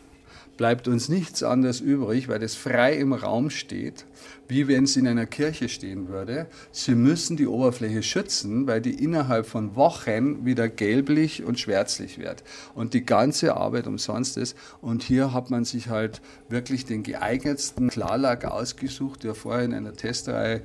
[0.57, 4.05] bleibt uns nichts anderes übrig, weil es frei im Raum steht,
[4.47, 6.47] wie wenn es in einer Kirche stehen würde.
[6.71, 12.43] Sie müssen die Oberfläche schützen, weil die innerhalb von Wochen wieder gelblich und schwärzlich wird
[12.75, 14.55] und die ganze Arbeit umsonst ist.
[14.81, 19.93] Und hier hat man sich halt wirklich den geeignetsten Klarlack ausgesucht, der vorher in einer
[19.93, 20.61] Testreihe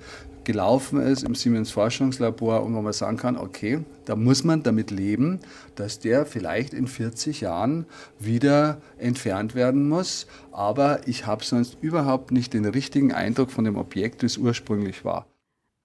[0.46, 4.90] gelaufen ist im Siemens Forschungslabor und wo man sagen kann, okay, da muss man damit
[4.90, 5.40] leben,
[5.74, 7.84] dass der vielleicht in 40 Jahren
[8.18, 10.26] wieder entfernt werden muss.
[10.52, 15.26] Aber ich habe sonst überhaupt nicht den richtigen Eindruck von dem Objekt, das ursprünglich war.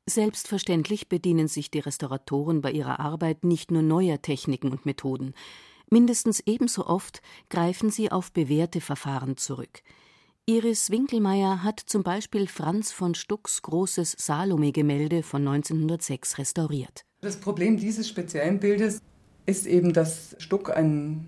[0.10, 5.34] Selbstverständlich bedienen sich die Restauratoren bei ihrer Arbeit nicht nur neuer Techniken und Methoden.
[5.90, 9.84] Mindestens ebenso oft greifen sie auf bewährte Verfahren zurück.
[10.48, 17.06] Iris Winkelmeier hat zum Beispiel Franz von Stucks großes Salome-Gemälde von 1906 restauriert.
[17.22, 19.02] Das Problem dieses speziellen Bildes
[19.46, 21.24] ist eben, dass Stuck eine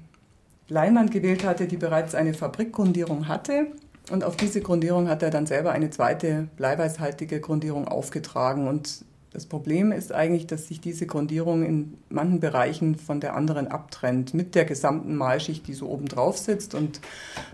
[0.68, 3.68] Leinwand gewählt hatte, die bereits eine Fabrikgrundierung hatte.
[4.12, 8.68] Und auf diese Grundierung hat er dann selber eine zweite bleiweißhaltige Grundierung aufgetragen.
[8.68, 13.68] Und das Problem ist eigentlich, dass sich diese Grundierung in manchen Bereichen von der anderen
[13.68, 16.76] abtrennt, mit der gesamten Malschicht, die so oben drauf sitzt.
[16.76, 17.02] Und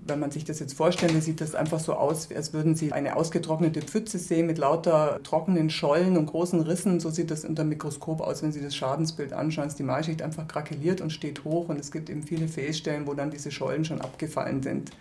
[0.06, 2.92] wenn man sich das jetzt vorstellt, dann sieht das einfach so aus, als würden Sie
[2.92, 7.00] eine ausgetrocknete Pfütze sehen mit lauter trockenen Schollen und großen Rissen.
[7.00, 9.68] So sieht das unter dem Mikroskop aus, wenn Sie das Schadensbild anschauen.
[9.68, 11.70] Ist die Malschicht einfach krakeliert und steht hoch.
[11.70, 14.92] Und es gibt eben viele Fäßstellen, wo dann diese Schollen schon abgefallen sind.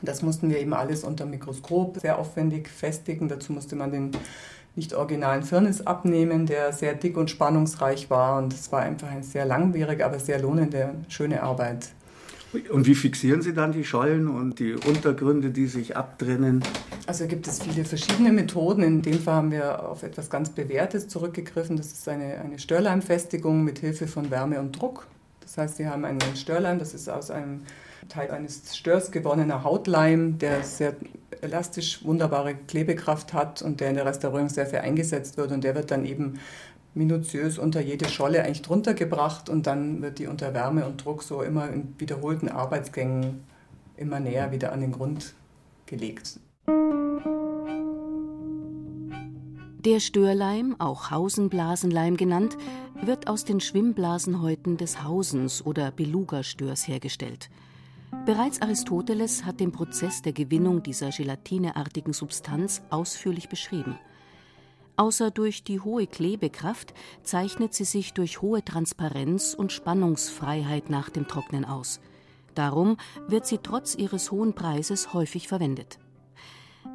[0.00, 3.28] Das mussten wir eben alles unter dem Mikroskop sehr aufwendig festigen.
[3.28, 4.12] Dazu musste man den
[4.76, 8.38] nicht originalen Firnis abnehmen, der sehr dick und spannungsreich war.
[8.38, 11.88] Und es war einfach eine sehr langwierige, aber sehr lohnende, schöne Arbeit.
[12.70, 16.62] Und wie fixieren Sie dann die Schollen und die Untergründe, die sich abtrennen?
[17.06, 18.82] Also gibt es viele verschiedene Methoden.
[18.82, 21.76] In dem Fall haben wir auf etwas ganz Bewährtes zurückgegriffen.
[21.76, 25.06] Das ist eine, eine Störleimfestigung mit Hilfe von Wärme und Druck.
[25.40, 27.60] Das heißt, Sie haben einen Störleim, das ist aus einem
[28.08, 30.94] Teil eines Störs gewonnener Hautleim, der sehr
[31.40, 35.74] elastisch wunderbare Klebekraft hat und der in der Restaurierung sehr viel eingesetzt wird und der
[35.74, 36.40] wird dann eben
[36.94, 41.22] minutiös unter jede Scholle eigentlich drunter gebracht und dann wird die unter Wärme und Druck
[41.22, 43.44] so immer in wiederholten Arbeitsgängen
[43.96, 45.34] immer näher wieder an den Grund
[45.86, 46.38] gelegt.
[49.84, 52.56] Der Störleim, auch Hausenblasenleim genannt,
[53.02, 57.50] wird aus den Schwimmblasenhäuten des Hausens oder Beluga-Störs hergestellt.
[58.26, 63.98] Bereits Aristoteles hat den Prozess der Gewinnung dieser gelatineartigen Substanz ausführlich beschrieben.
[64.96, 71.28] Außer durch die hohe Klebekraft zeichnet sie sich durch hohe Transparenz und Spannungsfreiheit nach dem
[71.28, 72.00] Trocknen aus.
[72.54, 72.96] Darum
[73.28, 75.98] wird sie trotz ihres hohen Preises häufig verwendet.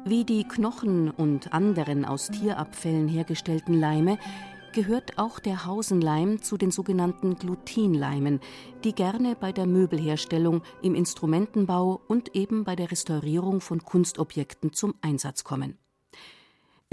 [0.04, 4.18] Wie die Knochen und anderen aus Tierabfällen hergestellten Leime
[4.72, 8.40] gehört auch der Hausenleim zu den sogenannten Glutinleimen,
[8.84, 14.94] die gerne bei der Möbelherstellung, im Instrumentenbau und eben bei der Restaurierung von Kunstobjekten zum
[15.00, 15.78] Einsatz kommen.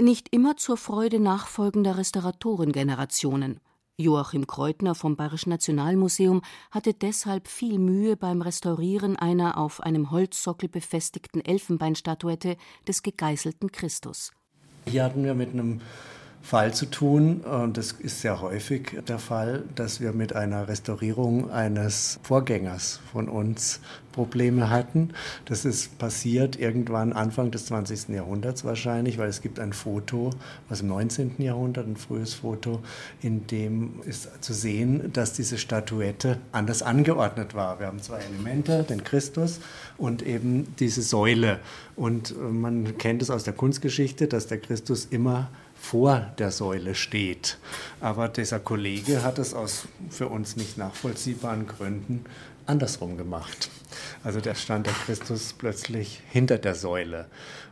[0.00, 3.60] Nicht immer zur Freude nachfolgender Restauratorengenerationen.
[3.96, 10.68] Joachim Kreutner vom Bayerischen Nationalmuseum hatte deshalb viel Mühe beim Restaurieren einer auf einem Holzsockel
[10.68, 14.30] befestigten Elfenbeinstatuette des gegeißelten Christus.
[14.86, 15.80] Hier hatten wir mit einem
[16.42, 17.40] Fall zu tun.
[17.40, 23.28] Und das ist sehr häufig der Fall, dass wir mit einer Restaurierung eines Vorgängers von
[23.28, 23.80] uns
[24.18, 25.10] Probleme hatten.
[25.44, 28.08] Das ist passiert irgendwann Anfang des 20.
[28.08, 30.30] Jahrhunderts wahrscheinlich, weil es gibt ein Foto
[30.68, 31.36] aus dem 19.
[31.38, 32.80] Jahrhundert, ein frühes Foto,
[33.22, 37.78] in dem ist zu sehen, dass diese Statuette anders angeordnet war.
[37.78, 39.60] Wir haben zwei Elemente, den Christus
[39.98, 41.60] und eben diese Säule.
[41.94, 45.48] Und man kennt es aus der Kunstgeschichte, dass der Christus immer
[45.80, 47.58] vor der Säule steht.
[48.00, 52.24] Aber dieser Kollege hat es aus für uns nicht nachvollziehbaren Gründen
[52.66, 53.70] andersrum gemacht.
[54.22, 57.26] Also da stand der Christus plötzlich hinter der Säule.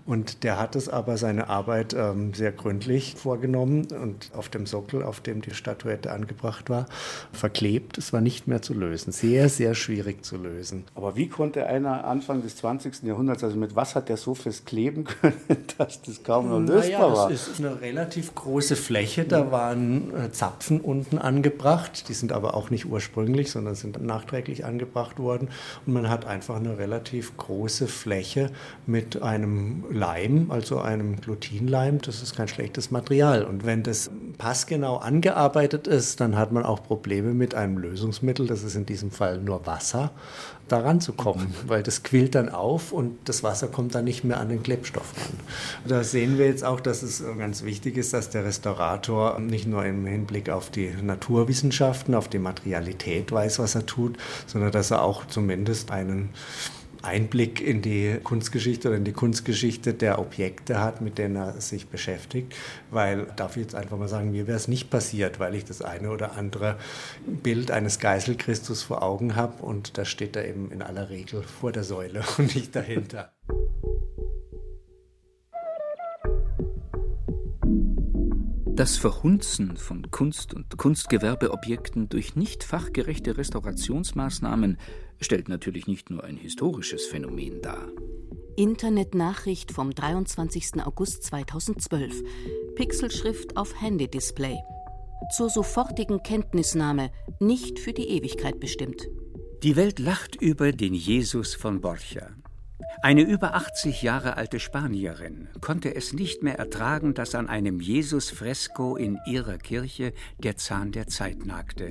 [0.06, 5.02] Und der hat es aber seine Arbeit ähm, sehr gründlich vorgenommen und auf dem Sockel,
[5.02, 6.86] auf dem die Statuette angebracht war,
[7.32, 7.98] verklebt.
[7.98, 9.12] Es war nicht mehr zu lösen.
[9.12, 10.84] Sehr, sehr schwierig zu lösen.
[10.94, 13.02] Aber wie konnte einer Anfang des 20.
[13.02, 15.34] Jahrhunderts, also mit was hat der so fest kleben können,
[15.78, 17.30] dass das kaum noch lösbar naja, war?
[17.30, 19.24] Das ist eine relativ große Fläche.
[19.24, 22.08] Da waren äh, Zapfen unten angebracht.
[22.08, 25.48] Die sind aber auch nicht ursprünglich, sondern sind nachträglich angebracht angebracht worden.
[25.86, 28.50] Und man hat einfach eine relativ große Fläche
[28.86, 32.00] mit einem Leim, also einem Glutinleim.
[32.00, 33.44] Das ist kein schlechtes Material.
[33.44, 38.46] Und wenn das passgenau angearbeitet ist, dann hat man auch Probleme mit einem Lösungsmittel.
[38.46, 40.12] Das ist in diesem Fall nur Wasser
[40.68, 44.40] daran zu kommen, weil das quillt dann auf und das Wasser kommt dann nicht mehr
[44.40, 45.38] an den Klebstoff ran.
[45.86, 49.84] Da sehen wir jetzt auch, dass es ganz wichtig ist, dass der Restaurator nicht nur
[49.84, 55.02] im Hinblick auf die Naturwissenschaften, auf die Materialität weiß, was er tut, sondern dass er
[55.02, 56.30] auch zumindest einen
[57.06, 61.88] Einblick in die Kunstgeschichte oder in die Kunstgeschichte der Objekte hat, mit denen er sich
[61.88, 62.54] beschäftigt.
[62.90, 65.82] Weil, darf ich jetzt einfach mal sagen, mir wäre es nicht passiert, weil ich das
[65.82, 66.76] eine oder andere
[67.26, 71.72] Bild eines Geißelchristus vor Augen habe und da steht er eben in aller Regel vor
[71.72, 73.32] der Säule und nicht dahinter.
[78.76, 84.76] Das Verhunzen von Kunst- und Kunstgewerbeobjekten durch nicht fachgerechte Restaurationsmaßnahmen
[85.20, 87.88] stellt natürlich nicht nur ein historisches Phänomen dar.
[88.56, 90.82] Internetnachricht vom 23.
[90.84, 92.22] August 2012.
[92.74, 94.56] Pixelschrift auf Handy-Display.
[95.34, 99.08] Zur sofortigen Kenntnisnahme, nicht für die Ewigkeit bestimmt.
[99.62, 102.28] Die Welt lacht über den Jesus von Borja.
[103.02, 108.96] Eine über 80 Jahre alte Spanierin konnte es nicht mehr ertragen, dass an einem Jesus-Fresko
[108.96, 111.90] in ihrer Kirche der Zahn der Zeit nagte.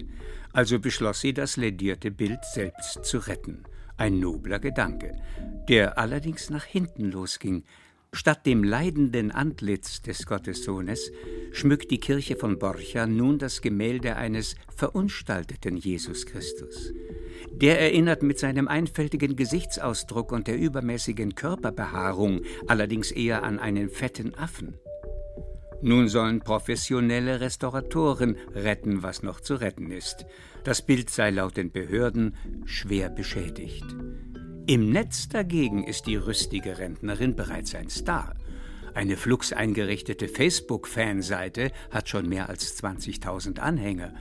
[0.56, 3.66] Also beschloss sie, das ledierte Bild selbst zu retten.
[3.98, 5.12] Ein nobler Gedanke,
[5.68, 7.66] der allerdings nach hinten losging.
[8.14, 11.12] Statt dem leidenden Antlitz des Gottessohnes
[11.52, 16.94] schmückt die Kirche von Borja nun das Gemälde eines verunstalteten Jesus Christus.
[17.52, 24.34] Der erinnert mit seinem einfältigen Gesichtsausdruck und der übermäßigen Körperbehaarung allerdings eher an einen fetten
[24.36, 24.78] Affen.
[25.82, 30.26] Nun sollen professionelle Restauratoren retten, was noch zu retten ist.
[30.64, 32.36] Das Bild sei laut den Behörden
[32.66, 33.86] schwer beschädigt.
[34.68, 38.34] Im Netz dagegen ist die rüstige Rentnerin bereits ein Star.
[38.96, 44.14] Eine flugs eingerichtete Facebook-Fanseite hat schon mehr als 20.000 Anhänger.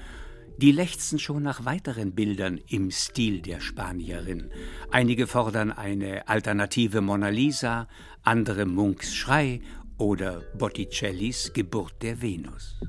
[0.59, 4.51] Die lechzen schon nach weiteren Bildern im Stil der Spanierin.
[4.91, 7.89] Einige fordern eine alternative Mona Lisa,
[8.23, 9.63] andere Munks Schrei
[9.99, 12.81] oder Botticellis Geburt der Venus.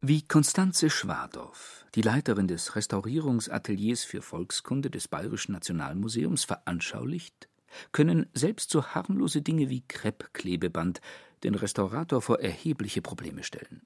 [0.00, 7.50] Wie Konstanze Schwadorf, die Leiterin des Restaurierungsateliers für Volkskunde des Bayerischen Nationalmuseums, veranschaulicht,
[7.92, 11.02] können selbst so harmlose Dinge wie Kreppklebeband
[11.44, 13.82] den Restaurator vor erhebliche Probleme stellen.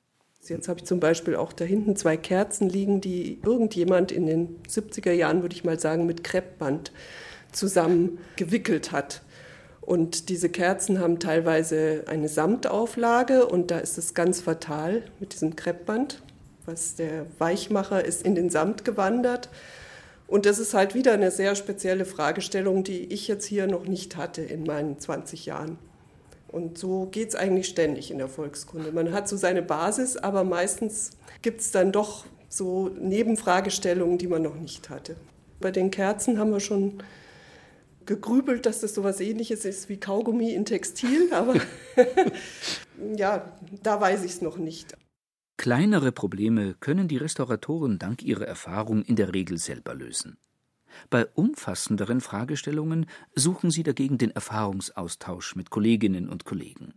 [0.48, 4.60] Jetzt habe ich zum Beispiel auch da hinten zwei Kerzen liegen, die irgendjemand in den
[4.68, 6.90] 70er Jahren, würde ich mal sagen, mit Kreppband
[7.52, 9.22] zusammen gewickelt hat.
[9.80, 15.54] Und diese Kerzen haben teilweise eine Samtauflage und da ist es ganz fatal mit diesem
[15.54, 16.22] Kreppband,
[16.66, 19.48] was der Weichmacher ist in den Samt gewandert.
[20.26, 24.16] Und das ist halt wieder eine sehr spezielle Fragestellung, die ich jetzt hier noch nicht
[24.16, 25.78] hatte in meinen 20 Jahren.
[26.52, 28.92] Und so geht es eigentlich ständig in der Volkskunde.
[28.92, 31.10] Man hat so seine Basis, aber meistens
[31.40, 35.16] gibt es dann doch so Nebenfragestellungen, die man noch nicht hatte.
[35.60, 37.02] Bei den Kerzen haben wir schon
[38.04, 41.54] gegrübelt, dass das so etwas ähnliches ist wie Kaugummi in Textil, aber
[43.16, 43.50] ja,
[43.82, 44.94] da weiß ich es noch nicht.
[45.56, 50.36] Kleinere Probleme können die Restauratoren dank ihrer Erfahrung in der Regel selber lösen.
[51.10, 56.94] Bei umfassenderen Fragestellungen suchen sie dagegen den Erfahrungsaustausch mit Kolleginnen und Kollegen.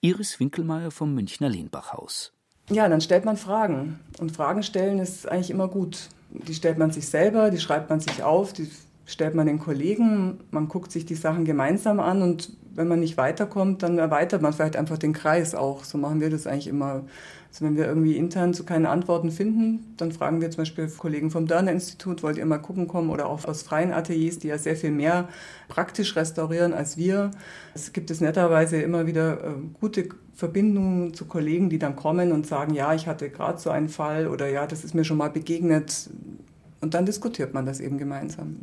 [0.00, 2.32] Iris Winkelmeier vom Münchner Lehnbachhaus.
[2.70, 4.00] Ja, dann stellt man Fragen.
[4.18, 6.08] Und Fragen stellen ist eigentlich immer gut.
[6.30, 8.70] Die stellt man sich selber, die schreibt man sich auf, die
[9.04, 13.16] stellt man den Kollegen, man guckt sich die Sachen gemeinsam an und wenn man nicht
[13.16, 15.84] weiterkommt, dann erweitert man vielleicht einfach den Kreis auch.
[15.84, 17.04] So machen wir das eigentlich immer.
[17.52, 21.30] Also wenn wir irgendwie intern zu keinen Antworten finden, dann fragen wir zum Beispiel Kollegen
[21.30, 24.56] vom Dörner Institut, wollt ihr mal gucken kommen oder auch aus freien Ateliers, die ja
[24.56, 25.28] sehr viel mehr
[25.68, 27.30] praktisch restaurieren als wir.
[27.74, 32.46] Es gibt es netterweise immer wieder äh, gute Verbindungen zu Kollegen, die dann kommen und
[32.46, 35.28] sagen, ja, ich hatte gerade so einen Fall oder ja, das ist mir schon mal
[35.28, 36.08] begegnet.
[36.80, 38.56] Und dann diskutiert man das eben gemeinsam.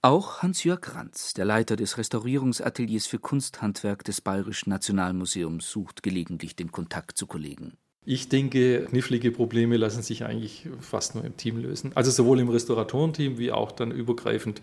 [0.00, 6.72] Auch Hans-Jörg Ranz, der Leiter des Restaurierungsateliers für Kunsthandwerk des Bayerischen Nationalmuseums, sucht gelegentlich den
[6.72, 7.76] Kontakt zu Kollegen.
[8.04, 11.92] Ich denke, knifflige Probleme lassen sich eigentlich fast nur im Team lösen.
[11.94, 14.60] Also sowohl im Restauratorenteam wie auch dann übergreifend.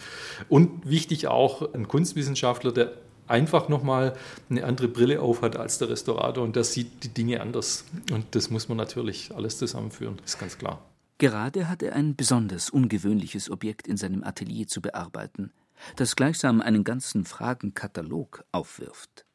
[0.49, 2.91] Und wichtig auch ein Kunstwissenschaftler, der
[3.27, 4.17] einfach nochmal
[4.49, 7.85] eine andere Brille aufhat als der Restaurator und der sieht die Dinge anders.
[8.11, 10.83] Und das muss man natürlich alles zusammenführen, ist ganz klar.
[11.17, 15.51] Gerade hat er ein besonders ungewöhnliches Objekt in seinem Atelier zu bearbeiten,
[15.95, 19.25] das gleichsam einen ganzen Fragenkatalog aufwirft.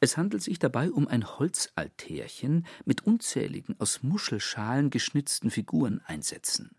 [0.00, 6.72] Es handelt sich dabei um ein Holzaltärchen mit unzähligen aus Muschelschalen geschnitzten Figureneinsätzen.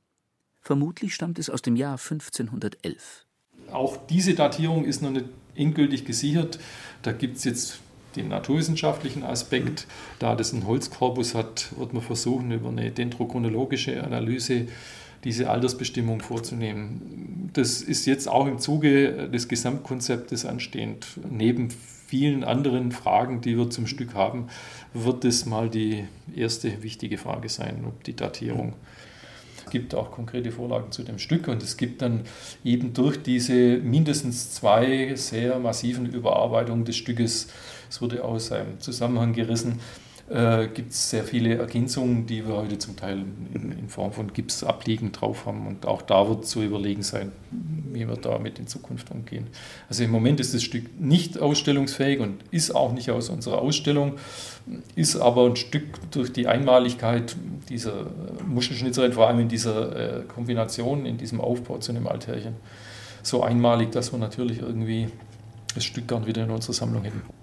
[0.61, 3.25] Vermutlich stammt es aus dem Jahr 1511.
[3.71, 6.59] Auch diese Datierung ist noch nicht endgültig gesichert.
[7.01, 7.79] Da gibt es jetzt
[8.15, 9.87] den naturwissenschaftlichen Aspekt.
[10.19, 14.67] Da das ein Holzkorpus hat, wird man versuchen, über eine dendrochronologische Analyse
[15.27, 17.49] diese Altersbestimmung vorzunehmen.
[17.51, 21.05] Das ist jetzt auch im Zuge des Gesamtkonzeptes anstehend.
[21.29, 21.67] Neben
[22.07, 24.47] vielen anderen Fragen, die wir zum Stück haben,
[24.93, 28.71] wird es mal die erste wichtige Frage sein, ob die Datierung.
[29.65, 32.21] Es gibt auch konkrete Vorlagen zu dem Stück und es gibt dann
[32.63, 37.49] eben durch diese mindestens zwei sehr massiven Überarbeitungen des Stückes,
[37.89, 39.81] es wurde aus einem Zusammenhang gerissen,
[40.29, 43.23] äh, gibt es sehr viele Ergänzungen, die wir heute zum Teil
[43.53, 45.67] in, in Form von Gips abliegen drauf haben.
[45.67, 49.47] Und auch da wird zu überlegen sein, wie wir damit in Zukunft umgehen.
[49.87, 54.15] Also im Moment ist das Stück nicht ausstellungsfähig und ist auch nicht aus unserer Ausstellung,
[54.95, 57.37] ist aber ein Stück durch die Einmaligkeit
[57.69, 58.07] dieser
[58.45, 62.55] Muschelschnitzerin, vor allem in dieser äh, Kombination, in diesem Aufbau zu einem Altärchen,
[63.23, 65.07] so einmalig, dass wir natürlich irgendwie
[65.73, 67.36] das Stück gern wieder in unserer Sammlung hätten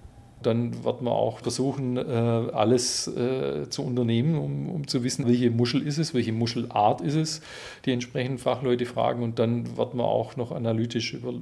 [0.45, 5.51] dann wird man auch versuchen, äh, alles äh, zu unternehmen, um, um zu wissen, welche
[5.51, 7.41] Muschel ist es, welche Muschelart ist es,
[7.85, 11.33] die entsprechenden Fachleute fragen und dann wird man auch noch analytisch über,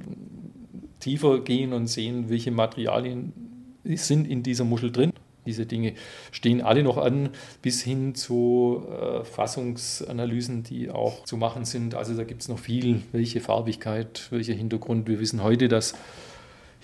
[1.00, 3.32] tiefer gehen und sehen, welche Materialien
[3.84, 5.12] sind in dieser Muschel drin.
[5.46, 5.92] Diese Dinge
[6.30, 7.30] stehen alle noch an,
[7.60, 11.94] bis hin zu äh, Fassungsanalysen, die auch zu machen sind.
[11.94, 15.06] Also da gibt es noch viel, welche Farbigkeit, welcher Hintergrund.
[15.06, 15.94] Wir wissen heute, dass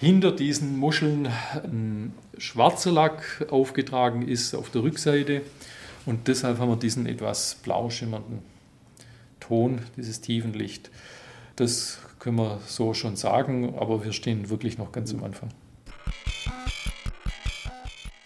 [0.01, 1.27] hinter diesen Muscheln
[1.63, 5.43] ein schwarzer Lack aufgetragen ist auf der Rückseite.
[6.07, 8.39] Und deshalb haben wir diesen etwas blau schimmernden
[9.41, 10.91] Ton, dieses Tiefenlicht.
[11.57, 15.51] Das können wir so schon sagen, aber wir stehen wirklich noch ganz am Anfang.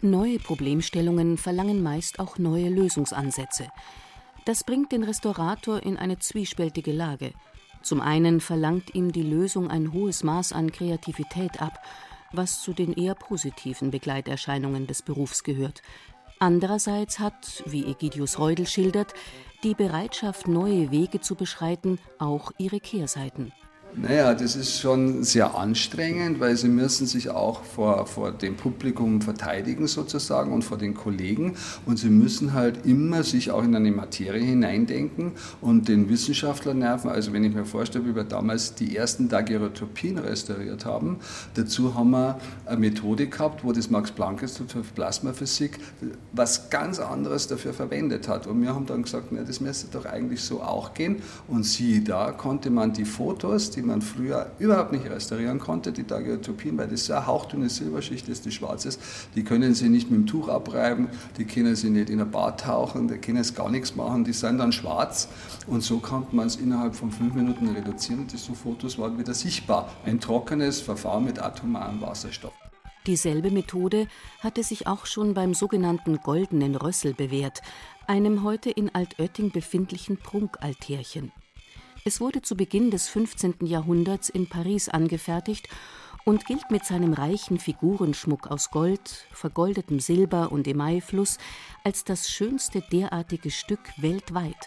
[0.01, 3.67] Neue Problemstellungen verlangen meist auch neue Lösungsansätze.
[4.45, 7.33] Das bringt den Restaurator in eine zwiespältige Lage.
[7.85, 11.85] Zum einen verlangt ihm die Lösung ein hohes Maß an Kreativität ab,
[12.33, 15.83] was zu den eher positiven Begleiterscheinungen des Berufs gehört.
[16.39, 19.13] Andererseits hat, wie Egidius Reudel schildert,
[19.63, 23.53] die Bereitschaft, neue Wege zu beschreiten, auch ihre Kehrseiten.
[23.97, 29.23] Naja, das ist schon sehr anstrengend, weil sie müssen sich auch vor, vor dem Publikum
[29.23, 31.55] verteidigen sozusagen und vor den Kollegen
[31.87, 37.09] und sie müssen halt immer sich auch in eine Materie hineindenken und den Wissenschaftler nerven.
[37.09, 41.21] Also wenn ich mir vorstelle, wie wir damals die ersten Daguerreotypien restauriert haben,
[41.55, 45.79] dazu haben wir eine Methode gehabt, wo das Max-Planck-Institut für Plasmaphysik
[46.33, 48.49] was ganz anderes dafür verwendet hat.
[48.49, 51.23] Und wir haben dann gesagt, na, das müsste doch eigentlich so auch gehen.
[51.47, 56.07] Und siehe da, konnte man die Fotos, die man früher überhaupt nicht restaurieren konnte, die
[56.07, 59.01] Daguerreotypien, weil das eine hauchdünne Silberschicht ist, die schwarz ist,
[59.35, 61.09] die können sie nicht mit dem Tuch abreiben,
[61.39, 64.33] die können sie nicht in ein Bad tauchen, die können es gar nichts machen, die
[64.33, 65.29] sind dann schwarz
[65.67, 69.19] und so konnte man es innerhalb von fünf Minuten reduzieren und die so Fotos waren
[69.19, 69.91] wieder sichtbar.
[70.05, 72.53] Ein trockenes Verfahren mit atomarem Wasserstoff.
[73.07, 74.09] Dieselbe Methode
[74.41, 77.61] hatte sich auch schon beim sogenannten Goldenen Rössel bewährt,
[78.07, 81.31] einem heute in Altötting befindlichen Prunkaltärchen.
[82.07, 83.55] Es wurde zu Beginn des 15.
[83.61, 85.71] Jahrhunderts in Paris angefertigt
[86.27, 91.39] und gilt mit seinem reichen Figurenschmuck aus Gold, vergoldetem Silber und Emailfluss
[91.83, 94.67] als das schönste derartige Stück weltweit.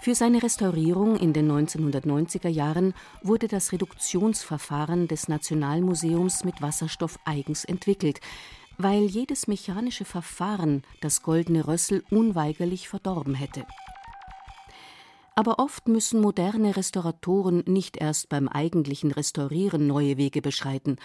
[0.00, 7.64] Für seine Restaurierung in den 1990er Jahren wurde das Reduktionsverfahren des Nationalmuseums mit Wasserstoff eigens
[7.64, 8.18] entwickelt,
[8.76, 13.64] weil jedes mechanische Verfahren das goldene Rössel unweigerlich verdorben hätte.
[15.34, 20.96] Aber oft müssen moderne Restauratoren nicht erst beim eigentlichen Restaurieren neue Wege beschreiten.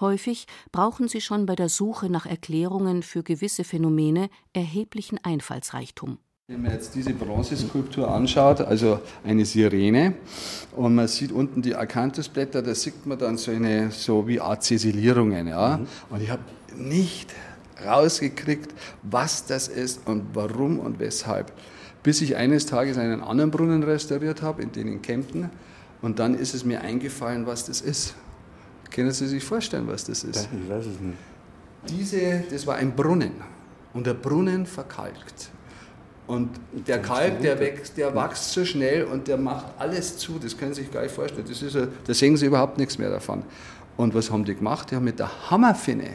[0.00, 6.18] Häufig brauchen sie schon bei der Suche nach Erklärungen für gewisse Phänomene erheblichen Einfallsreichtum.
[6.46, 10.14] Wenn man jetzt diese Bronzeskulptur anschaut, also eine Sirene,
[10.76, 14.62] und man sieht unten die Akanthusblätter, da sieht man dann so eine, so wie Art
[14.62, 15.78] Ziselierungen, ja.
[15.78, 15.86] Mhm.
[16.08, 16.42] Und ich habe
[16.74, 17.34] nicht
[17.84, 18.72] rausgekriegt,
[19.02, 21.52] was das ist und warum und weshalb
[22.02, 25.50] bis ich eines Tages einen anderen Brunnen restauriert habe, in den in Kempten.
[26.00, 28.14] Und dann ist es mir eingefallen, was das ist.
[28.90, 30.48] Können Sie sich vorstellen, was das ist?
[30.52, 31.18] Ich weiß es nicht.
[31.88, 33.32] Diese, das war ein Brunnen.
[33.92, 35.50] Und der Brunnen verkalkt.
[36.26, 36.50] Und
[36.86, 40.38] der Kalk, der wächst, der wächst so schnell und der macht alles zu.
[40.38, 41.46] Das können Sie sich gar nicht vorstellen.
[41.48, 43.44] Das ist, da sehen Sie überhaupt nichts mehr davon.
[43.96, 44.90] Und was haben die gemacht?
[44.90, 46.10] Die haben mit der Hammerfinne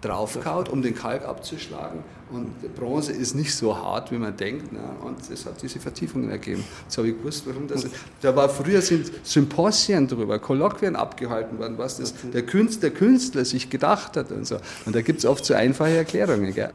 [0.00, 2.00] draufkaut, um den Kalk abzuschlagen.
[2.30, 4.72] Und Bronze ist nicht so hart, wie man denkt.
[4.72, 4.80] Ne?
[5.02, 6.64] Und es hat diese Vertiefungen ergeben.
[6.84, 7.86] Jetzt habe ich gewusst, warum das.
[8.20, 13.44] Da war früher sind Symposien drüber, Kolloquien abgehalten worden, was das der Künstler, der Künstler
[13.44, 14.58] sich gedacht hat und so.
[14.86, 16.54] Und da gibt es oft so einfache Erklärungen.
[16.54, 16.70] Gell?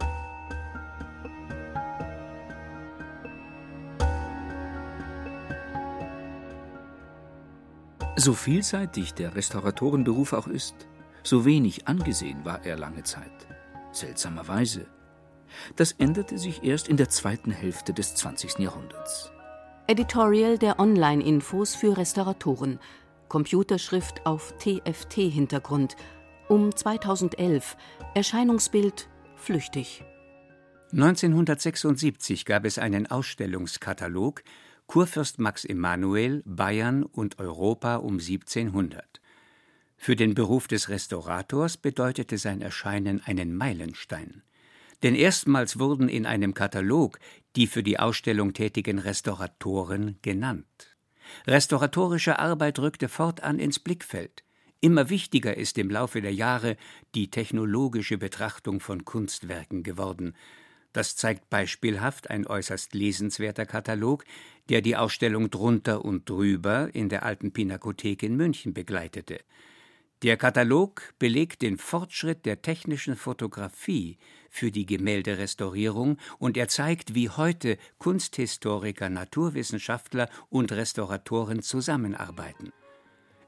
[8.18, 10.76] So vielseitig der Restauratorenberuf auch ist,
[11.24, 13.32] so wenig angesehen war er lange Zeit.
[13.92, 14.86] Seltsamerweise.
[15.76, 18.60] Das änderte sich erst in der zweiten Hälfte des 20.
[18.60, 19.32] Jahrhunderts.
[19.88, 22.80] Editorial der Online-Infos für Restauratoren.
[23.28, 25.96] Computerschrift auf TFT-Hintergrund.
[26.48, 27.78] Um 2011.
[28.14, 30.04] Erscheinungsbild flüchtig.
[30.92, 34.44] 1976 gab es einen Ausstellungskatalog
[34.88, 39.20] Kurfürst Max Emanuel, Bayern und Europa um 1700.
[39.98, 44.44] Für den Beruf des Restaurators bedeutete sein Erscheinen einen Meilenstein.
[45.04, 47.20] Denn erstmals wurden in einem Katalog
[47.56, 50.98] die für die Ausstellung tätigen Restauratoren genannt.
[51.48, 54.44] Restauratorische Arbeit rückte fortan ins Blickfeld.
[54.82, 56.78] Immer wichtiger ist im Laufe der Jahre
[57.16, 60.36] die technologische Betrachtung von Kunstwerken geworden.
[60.94, 64.24] Das zeigt beispielhaft ein äußerst lesenswerter Katalog,
[64.70, 69.40] der die Ausstellung Drunter und Drüber in der Alten Pinakothek in München begleitete.
[70.24, 74.18] Der Katalog belegt den Fortschritt der technischen Fotografie
[74.56, 82.72] für die Gemälderestaurierung und er zeigt, wie heute Kunsthistoriker, Naturwissenschaftler und Restauratoren zusammenarbeiten.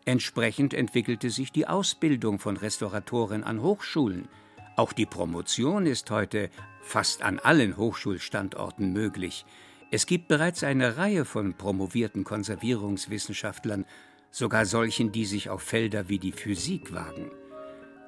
[0.03, 4.27] Entsprechend entwickelte sich die Ausbildung von Restauratoren an Hochschulen.
[4.75, 6.49] Auch die Promotion ist heute
[6.81, 9.45] fast an allen Hochschulstandorten möglich.
[9.91, 13.85] Es gibt bereits eine Reihe von promovierten Konservierungswissenschaftlern,
[14.29, 17.31] sogar solchen, die sich auf Felder wie die Physik wagen.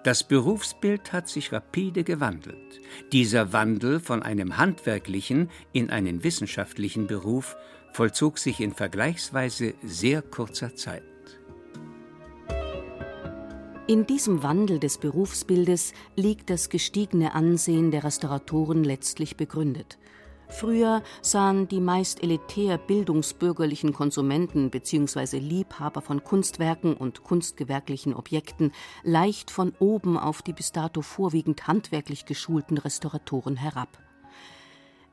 [0.04, 2.80] Das Berufsbild hat sich rapide gewandelt.
[3.12, 7.58] Dieser Wandel von einem handwerklichen in einen wissenschaftlichen Beruf
[7.92, 11.04] vollzog sich in vergleichsweise sehr kurzer Zeit.
[13.88, 19.98] In diesem Wandel des Berufsbildes liegt das gestiegene Ansehen der Restauratoren letztlich begründet.
[20.50, 25.38] Früher sahen die meist elitär bildungsbürgerlichen Konsumenten bzw.
[25.38, 28.74] Liebhaber von Kunstwerken und kunstgewerklichen Objekten
[29.04, 34.00] leicht von oben auf die bis dato vorwiegend handwerklich geschulten Restauratoren herab.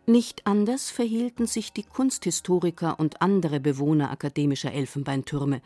[0.07, 5.61] Nicht anders verhielten sich die Kunsthistoriker und andere Bewohner akademischer Elfenbeintürme.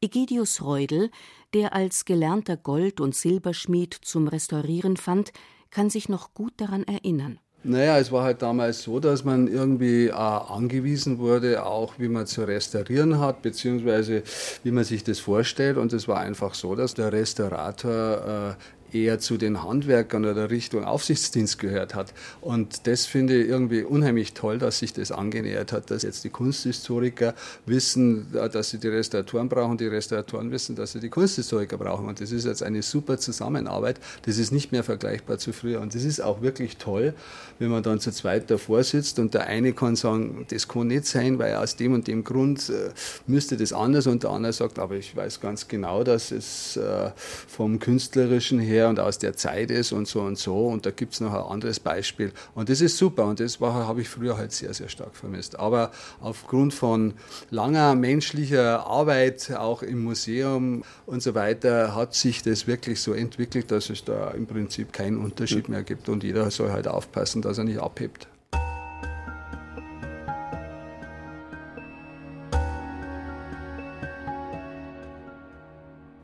[0.00, 1.10] Egidius Reudel,
[1.52, 5.32] der als gelernter Gold- und Silberschmied zum Restaurieren fand,
[5.70, 7.38] kann sich noch gut daran erinnern.
[7.62, 12.26] Naja, es war halt damals so, dass man irgendwie äh, angewiesen wurde, auch wie man
[12.26, 14.22] zu restaurieren hat, beziehungsweise
[14.64, 15.76] wie man sich das vorstellt.
[15.76, 20.84] Und es war einfach so, dass der Restaurator äh, eher zu den Handwerkern oder Richtung
[20.84, 22.12] Aufsichtsdienst gehört hat.
[22.40, 26.30] Und das finde ich irgendwie unheimlich toll, dass sich das angenähert hat, dass jetzt die
[26.30, 27.34] Kunsthistoriker
[27.66, 32.06] wissen, dass sie die Restauratoren brauchen, die Restauratoren wissen, dass sie die Kunsthistoriker brauchen.
[32.06, 34.00] Und das ist jetzt eine super Zusammenarbeit.
[34.22, 35.80] Das ist nicht mehr vergleichbar zu früher.
[35.80, 37.14] Und das ist auch wirklich toll,
[37.58, 41.06] wenn man dann zu zweit davor sitzt und der eine kann sagen, das kann nicht
[41.06, 42.90] sein, weil aus dem und dem Grund äh,
[43.26, 47.10] müsste das anders und der andere sagt, aber ich weiß ganz genau, dass es äh,
[47.46, 50.66] vom künstlerischen her her und aus der Zeit ist und so und so.
[50.66, 52.32] Und da gibt es noch ein anderes Beispiel.
[52.54, 55.58] Und das ist super und das habe ich früher halt sehr, sehr stark vermisst.
[55.58, 57.14] Aber aufgrund von
[57.50, 63.70] langer menschlicher Arbeit, auch im Museum und so weiter, hat sich das wirklich so entwickelt,
[63.70, 66.08] dass es da im Prinzip keinen Unterschied mehr gibt.
[66.08, 68.28] Und jeder soll halt aufpassen, dass er nicht abhebt.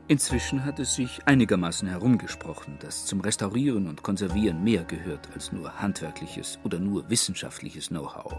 [0.09, 5.81] Inzwischen hat es sich einigermaßen herumgesprochen, dass zum Restaurieren und Konservieren mehr gehört als nur
[5.81, 8.33] handwerkliches oder nur wissenschaftliches Know-how.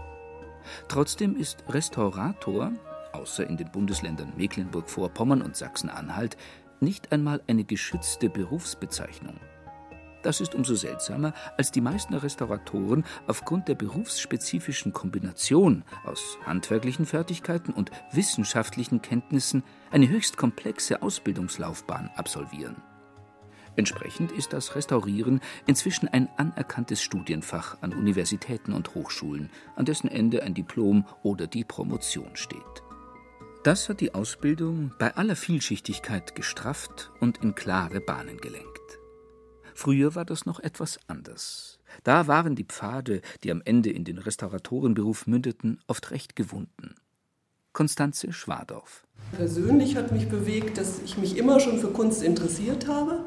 [0.87, 2.71] Trotzdem ist Restaurator,
[3.13, 6.37] außer in den Bundesländern Mecklenburg-Vorpommern und Sachsen-Anhalt,
[6.79, 9.39] nicht einmal eine geschützte Berufsbezeichnung.
[10.21, 17.73] Das ist umso seltsamer, als die meisten Restauratoren aufgrund der berufsspezifischen Kombination aus handwerklichen Fertigkeiten
[17.73, 22.75] und wissenschaftlichen Kenntnissen eine höchst komplexe Ausbildungslaufbahn absolvieren.
[23.77, 30.43] Entsprechend ist das Restaurieren inzwischen ein anerkanntes Studienfach an Universitäten und Hochschulen, an dessen Ende
[30.43, 32.59] ein Diplom oder die Promotion steht.
[33.63, 38.78] Das hat die Ausbildung bei aller Vielschichtigkeit gestrafft und in klare Bahnen gelenkt.
[39.79, 41.79] Früher war das noch etwas anders.
[42.03, 46.95] Da waren die Pfade, die am Ende in den Restauratorenberuf mündeten, oft recht gewunden.
[47.71, 49.07] Konstanze Schwadorf.
[49.31, 53.21] Persönlich hat mich bewegt, dass ich mich immer schon für Kunst interessiert habe,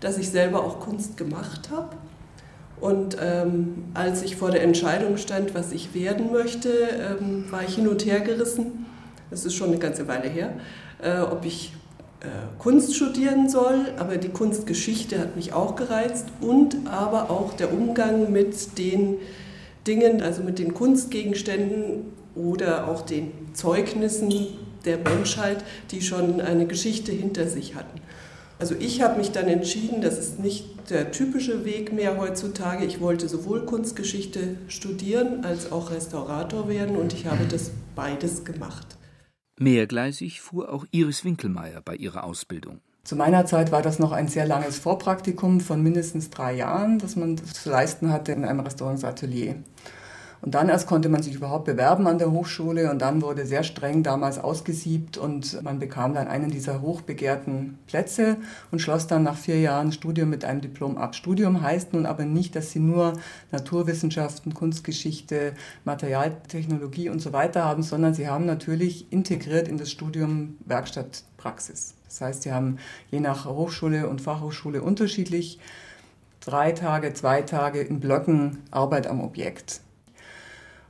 [0.00, 1.94] dass ich selber auch Kunst gemacht habe.
[2.80, 7.74] Und ähm, als ich vor der Entscheidung stand, was ich werden möchte, ähm, war ich
[7.74, 8.86] hin und her gerissen.
[9.28, 10.54] Das ist schon eine ganze Weile her,
[11.02, 11.74] äh, ob ich
[12.58, 18.32] Kunst studieren soll, aber die Kunstgeschichte hat mich auch gereizt und aber auch der Umgang
[18.32, 19.18] mit den
[19.86, 24.34] Dingen, also mit den Kunstgegenständen oder auch den Zeugnissen
[24.84, 28.00] der Menschheit, die schon eine Geschichte hinter sich hatten.
[28.58, 32.84] Also ich habe mich dann entschieden, das ist nicht der typische Weg mehr heutzutage.
[32.84, 38.97] Ich wollte sowohl Kunstgeschichte studieren als auch Restaurator werden und ich habe das beides gemacht.
[39.58, 42.80] Mehrgleisig fuhr auch Iris Winkelmeier bei ihrer Ausbildung.
[43.04, 47.16] Zu meiner Zeit war das noch ein sehr langes Vorpraktikum von mindestens drei Jahren, das
[47.16, 49.56] man zu leisten hatte in einem Restaurantatelier.
[50.40, 53.64] Und dann erst konnte man sich überhaupt bewerben an der Hochschule und dann wurde sehr
[53.64, 58.36] streng damals ausgesiebt und man bekam dann einen dieser hochbegehrten Plätze
[58.70, 61.16] und schloss dann nach vier Jahren Studium mit einem Diplom ab.
[61.16, 63.14] Studium heißt nun aber nicht, dass sie nur
[63.50, 70.56] Naturwissenschaften, Kunstgeschichte, Materialtechnologie und so weiter haben, sondern sie haben natürlich integriert in das Studium
[70.66, 71.94] Werkstattpraxis.
[72.06, 72.78] Das heißt, sie haben
[73.10, 75.58] je nach Hochschule und Fachhochschule unterschiedlich
[76.40, 79.80] drei Tage, zwei Tage in Blöcken Arbeit am Objekt.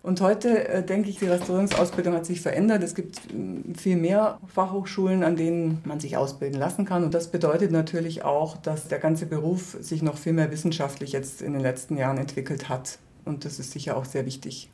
[0.08, 2.82] Und heute äh, denke ich, die Restaurierungsausbildung hat sich verändert.
[2.82, 7.04] Es gibt äh, viel mehr Fachhochschulen, an denen man sich ausbilden lassen kann.
[7.04, 11.42] Und das bedeutet natürlich auch, dass der ganze Beruf sich noch viel mehr wissenschaftlich jetzt
[11.42, 12.98] in den letzten Jahren entwickelt hat.
[13.26, 14.70] Und das ist sicher auch sehr wichtig.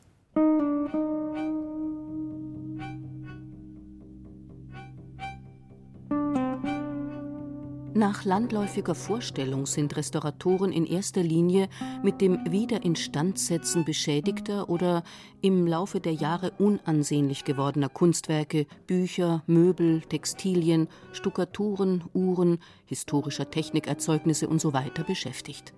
[7.96, 11.68] Nach landläufiger Vorstellung sind Restauratoren in erster Linie
[12.02, 15.04] mit dem Wiederinstandsetzen beschädigter oder
[15.42, 24.76] im Laufe der Jahre unansehnlich gewordener Kunstwerke, Bücher, Möbel, Textilien, Stuckaturen, Uhren, historischer Technikerzeugnisse usw.
[24.96, 25.72] So beschäftigt.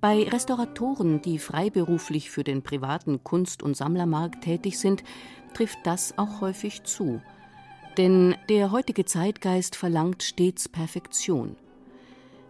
[0.00, 5.04] Bei Restauratoren, die freiberuflich für den privaten Kunst- und Sammlermarkt tätig sind,
[5.54, 7.22] trifft das auch häufig zu–
[7.96, 11.56] denn der heutige Zeitgeist verlangt stets Perfektion.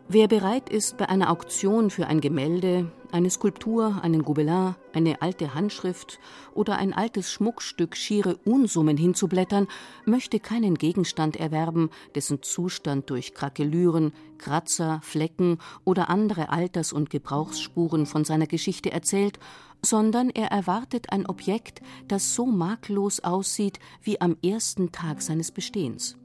[0.09, 5.55] Wer bereit ist, bei einer Auktion für ein Gemälde, eine Skulptur, einen Gobelin, eine alte
[5.55, 6.19] Handschrift
[6.55, 9.69] oder ein altes Schmuckstück schiere Unsummen hinzublättern,
[10.05, 18.07] möchte keinen Gegenstand erwerben, dessen Zustand durch Krakelüren, Kratzer, Flecken oder andere Alters- und Gebrauchsspuren
[18.07, 19.39] von seiner Geschichte erzählt,
[19.85, 26.17] sondern er erwartet ein Objekt, das so makellos aussieht wie am ersten Tag seines Bestehens.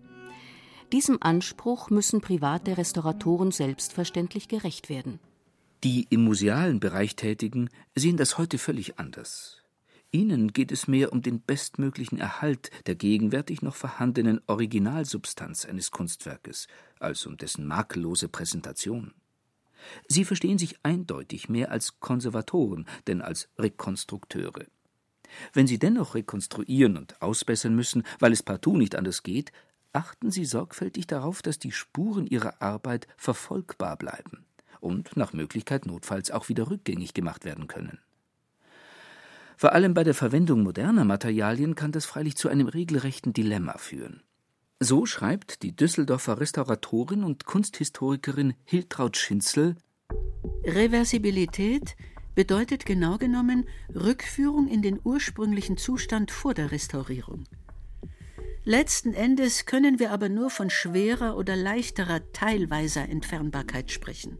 [0.93, 5.19] Diesem Anspruch müssen private Restauratoren selbstverständlich gerecht werden.
[5.83, 9.57] Die im musealen Bereich Tätigen sehen das heute völlig anders.
[10.11, 16.67] Ihnen geht es mehr um den bestmöglichen Erhalt der gegenwärtig noch vorhandenen Originalsubstanz eines Kunstwerkes
[16.99, 19.13] als um dessen makellose Präsentation.
[20.07, 24.65] Sie verstehen sich eindeutig mehr als Konservatoren denn als Rekonstrukteure.
[25.53, 29.51] Wenn sie dennoch rekonstruieren und ausbessern müssen, weil es partout nicht anders geht,
[29.93, 34.45] achten sie sorgfältig darauf, dass die Spuren ihrer Arbeit verfolgbar bleiben
[34.79, 37.99] und nach Möglichkeit notfalls auch wieder rückgängig gemacht werden können.
[39.55, 44.21] Vor allem bei der Verwendung moderner Materialien kann das freilich zu einem regelrechten Dilemma führen.
[44.79, 49.75] So schreibt die Düsseldorfer Restauratorin und Kunsthistorikerin Hiltraud Schinzel
[50.63, 51.95] Reversibilität
[52.35, 57.45] bedeutet genau genommen Rückführung in den ursprünglichen Zustand vor der Restaurierung.
[58.65, 64.37] Letzten Endes können wir aber nur von schwerer oder leichterer teilweiser Entfernbarkeit sprechen.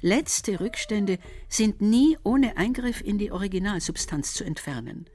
[0.00, 1.18] Letzte Rückstände
[1.48, 5.10] sind nie ohne Eingriff in die Originalsubstanz zu entfernen.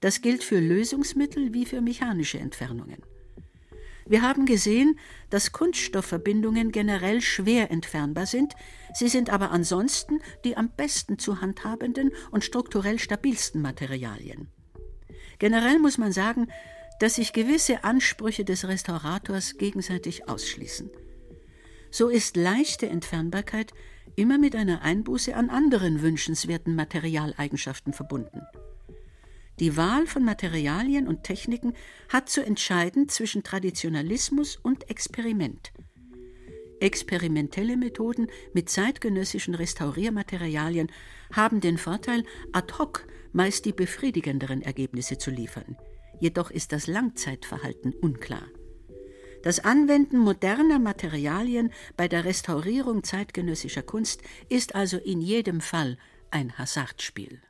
[0.00, 3.02] Das gilt für Lösungsmittel wie für mechanische Entfernungen.
[4.08, 4.98] Wir haben gesehen,
[5.30, 8.54] dass Kunststoffverbindungen generell schwer entfernbar sind,
[8.94, 14.48] sie sind aber ansonsten die am besten zu handhabenden und strukturell stabilsten Materialien.
[15.38, 16.48] Generell muss man sagen,
[17.00, 20.90] dass sich gewisse Ansprüche des Restaurators gegenseitig ausschließen.
[21.90, 23.72] So ist leichte Entfernbarkeit
[24.14, 28.40] immer mit einer Einbuße an anderen wünschenswerten Materialeigenschaften verbunden.
[29.58, 31.72] Die Wahl von Materialien und Techniken
[32.10, 35.72] hat zu entscheiden zwischen Traditionalismus und Experiment.
[36.78, 40.92] Experimentelle Methoden mit zeitgenössischen Restauriermaterialien
[41.32, 45.78] haben den Vorteil, ad hoc meist die befriedigenderen Ergebnisse zu liefern.
[46.20, 48.46] Jedoch ist das Langzeitverhalten unklar.
[49.42, 55.96] Das Anwenden moderner Materialien bei der Restaurierung zeitgenössischer Kunst ist also in jedem Fall
[56.30, 57.40] ein Hasardspiel.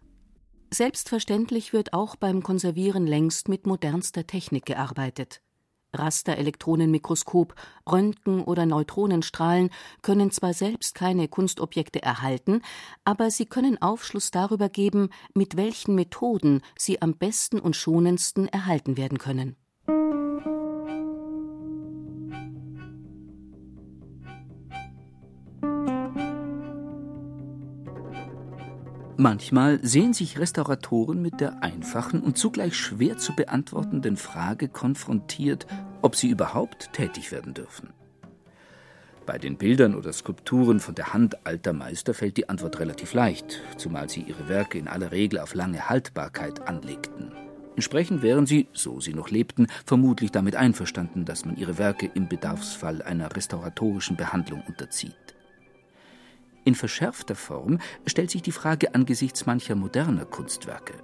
[0.70, 5.40] Selbstverständlich wird auch beim Konservieren längst mit modernster Technik gearbeitet.
[5.92, 7.54] Rasterelektronenmikroskop,
[7.90, 9.70] Röntgen oder Neutronenstrahlen
[10.02, 12.62] können zwar selbst keine Kunstobjekte erhalten,
[13.04, 18.96] aber sie können Aufschluss darüber geben, mit welchen Methoden sie am besten und schonendsten erhalten
[18.96, 19.56] werden können.
[29.18, 35.66] Manchmal sehen sich Restauratoren mit der einfachen und zugleich schwer zu beantwortenden Frage konfrontiert,
[36.02, 37.94] ob sie überhaupt tätig werden dürfen.
[39.24, 43.62] Bei den Bildern oder Skulpturen von der Hand alter Meister fällt die Antwort relativ leicht,
[43.78, 47.32] zumal sie ihre Werke in aller Regel auf lange Haltbarkeit anlegten.
[47.74, 52.28] Entsprechend wären sie, so sie noch lebten, vermutlich damit einverstanden, dass man ihre Werke im
[52.28, 55.35] Bedarfsfall einer restauratorischen Behandlung unterzieht.
[56.66, 60.94] In verschärfter Form stellt sich die Frage angesichts mancher moderner Kunstwerke.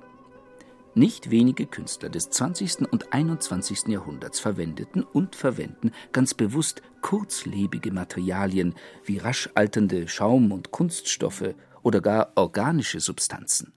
[0.96, 2.90] Nicht wenige Künstler des 20.
[2.90, 3.86] und 21.
[3.86, 11.54] Jahrhunderts verwendeten und verwenden ganz bewusst kurzlebige Materialien wie rasch alternde Schaum- und Kunststoffe
[11.84, 13.72] oder gar organische Substanzen.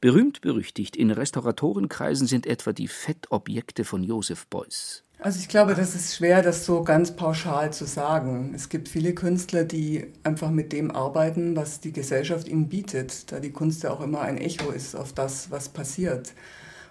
[0.00, 5.04] Berühmt berüchtigt in Restauratorenkreisen sind etwa die Fettobjekte von Joseph Beuys.
[5.22, 8.52] Also ich glaube, das ist schwer, das so ganz pauschal zu sagen.
[8.54, 13.38] Es gibt viele Künstler, die einfach mit dem arbeiten, was die Gesellschaft ihnen bietet, da
[13.38, 16.32] die Kunst ja auch immer ein Echo ist auf das, was passiert.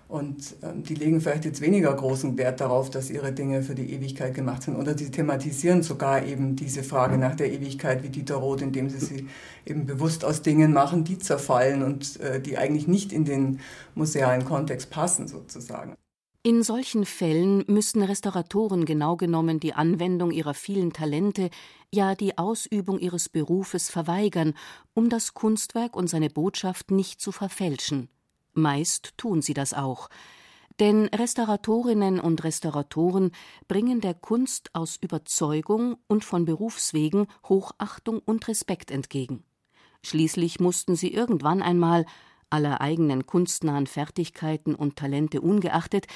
[0.07, 3.93] Und ähm, die legen vielleicht jetzt weniger großen Wert darauf, dass ihre Dinge für die
[3.93, 4.75] Ewigkeit gemacht sind.
[4.75, 8.99] Oder sie thematisieren sogar eben diese Frage nach der Ewigkeit wie Dieter Roth, indem sie
[8.99, 9.27] sie
[9.65, 13.59] eben bewusst aus Dingen machen, die zerfallen und äh, die eigentlich nicht in den
[13.95, 15.95] musealen Kontext passen sozusagen.
[16.41, 21.49] In solchen Fällen müssen Restauratoren genau genommen die Anwendung ihrer vielen Talente,
[21.93, 24.53] ja die Ausübung ihres Berufes verweigern,
[24.93, 28.07] um das Kunstwerk und seine Botschaft nicht zu verfälschen.
[28.53, 30.09] Meist tun sie das auch.
[30.79, 33.31] Denn Restauratorinnen und Restauratoren
[33.67, 39.43] bringen der Kunst aus Überzeugung und von Berufswegen Hochachtung und Respekt entgegen.
[40.03, 42.05] Schließlich mussten sie irgendwann einmal
[42.49, 46.07] aller eigenen kunstnahen Fertigkeiten und Talente ungeachtet,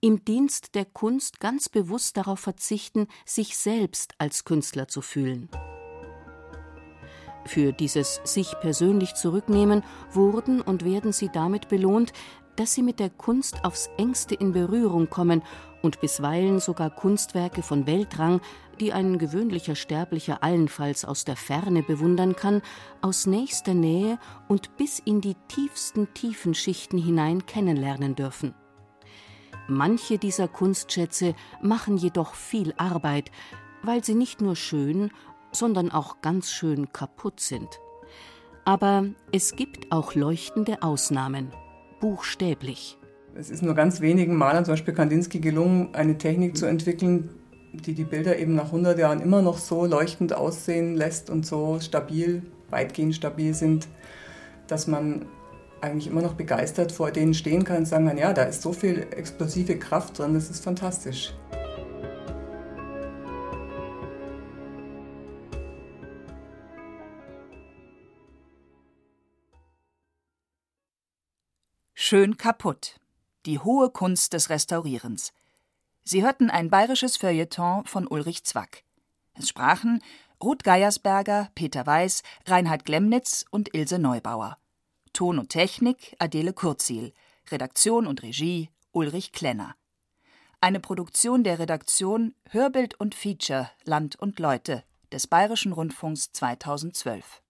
[0.00, 5.50] im Dienst der Kunst ganz bewusst darauf verzichten, sich selbst als Künstler zu fühlen.
[7.44, 9.82] Für dieses sich persönlich zurücknehmen
[10.12, 12.12] wurden und werden sie damit belohnt,
[12.56, 15.42] dass sie mit der Kunst aufs engste in Berührung kommen
[15.82, 18.40] und bisweilen sogar Kunstwerke von Weltrang,
[18.80, 22.62] die ein gewöhnlicher Sterblicher allenfalls aus der Ferne bewundern kann,
[23.02, 24.18] aus nächster Nähe
[24.48, 28.54] und bis in die tiefsten Tiefenschichten hinein kennenlernen dürfen.
[29.68, 33.30] Manche dieser Kunstschätze machen jedoch viel Arbeit,
[33.82, 35.10] weil sie nicht nur schön,
[35.52, 37.68] sondern auch ganz schön kaputt sind.
[38.64, 41.50] Aber es gibt auch leuchtende Ausnahmen,
[42.00, 42.98] buchstäblich.
[43.34, 47.39] Es ist nur ganz wenigen Malern, zum Beispiel Kandinsky, gelungen, eine Technik zu entwickeln,
[47.72, 51.78] die die Bilder eben nach 100 Jahren immer noch so leuchtend aussehen lässt und so
[51.80, 53.88] stabil, weitgehend stabil sind,
[54.66, 55.26] dass man
[55.80, 58.72] eigentlich immer noch begeistert vor denen stehen kann und sagen kann, ja, da ist so
[58.72, 61.32] viel explosive Kraft drin, das ist fantastisch.
[71.94, 72.96] Schön kaputt.
[73.46, 75.32] Die hohe Kunst des Restaurierens.
[76.04, 78.84] Sie hörten ein bayerisches Feuilleton von Ulrich Zwack.
[79.34, 80.02] Es sprachen
[80.42, 84.58] Ruth Geiersberger, Peter Weiß, Reinhard Glemnitz und Ilse Neubauer.
[85.12, 87.12] Ton und Technik Adele Kurzil.
[87.50, 89.74] Redaktion und Regie Ulrich Klenner.
[90.60, 97.42] Eine Produktion der Redaktion Hörbild und Feature Land und Leute des Bayerischen Rundfunks 2012.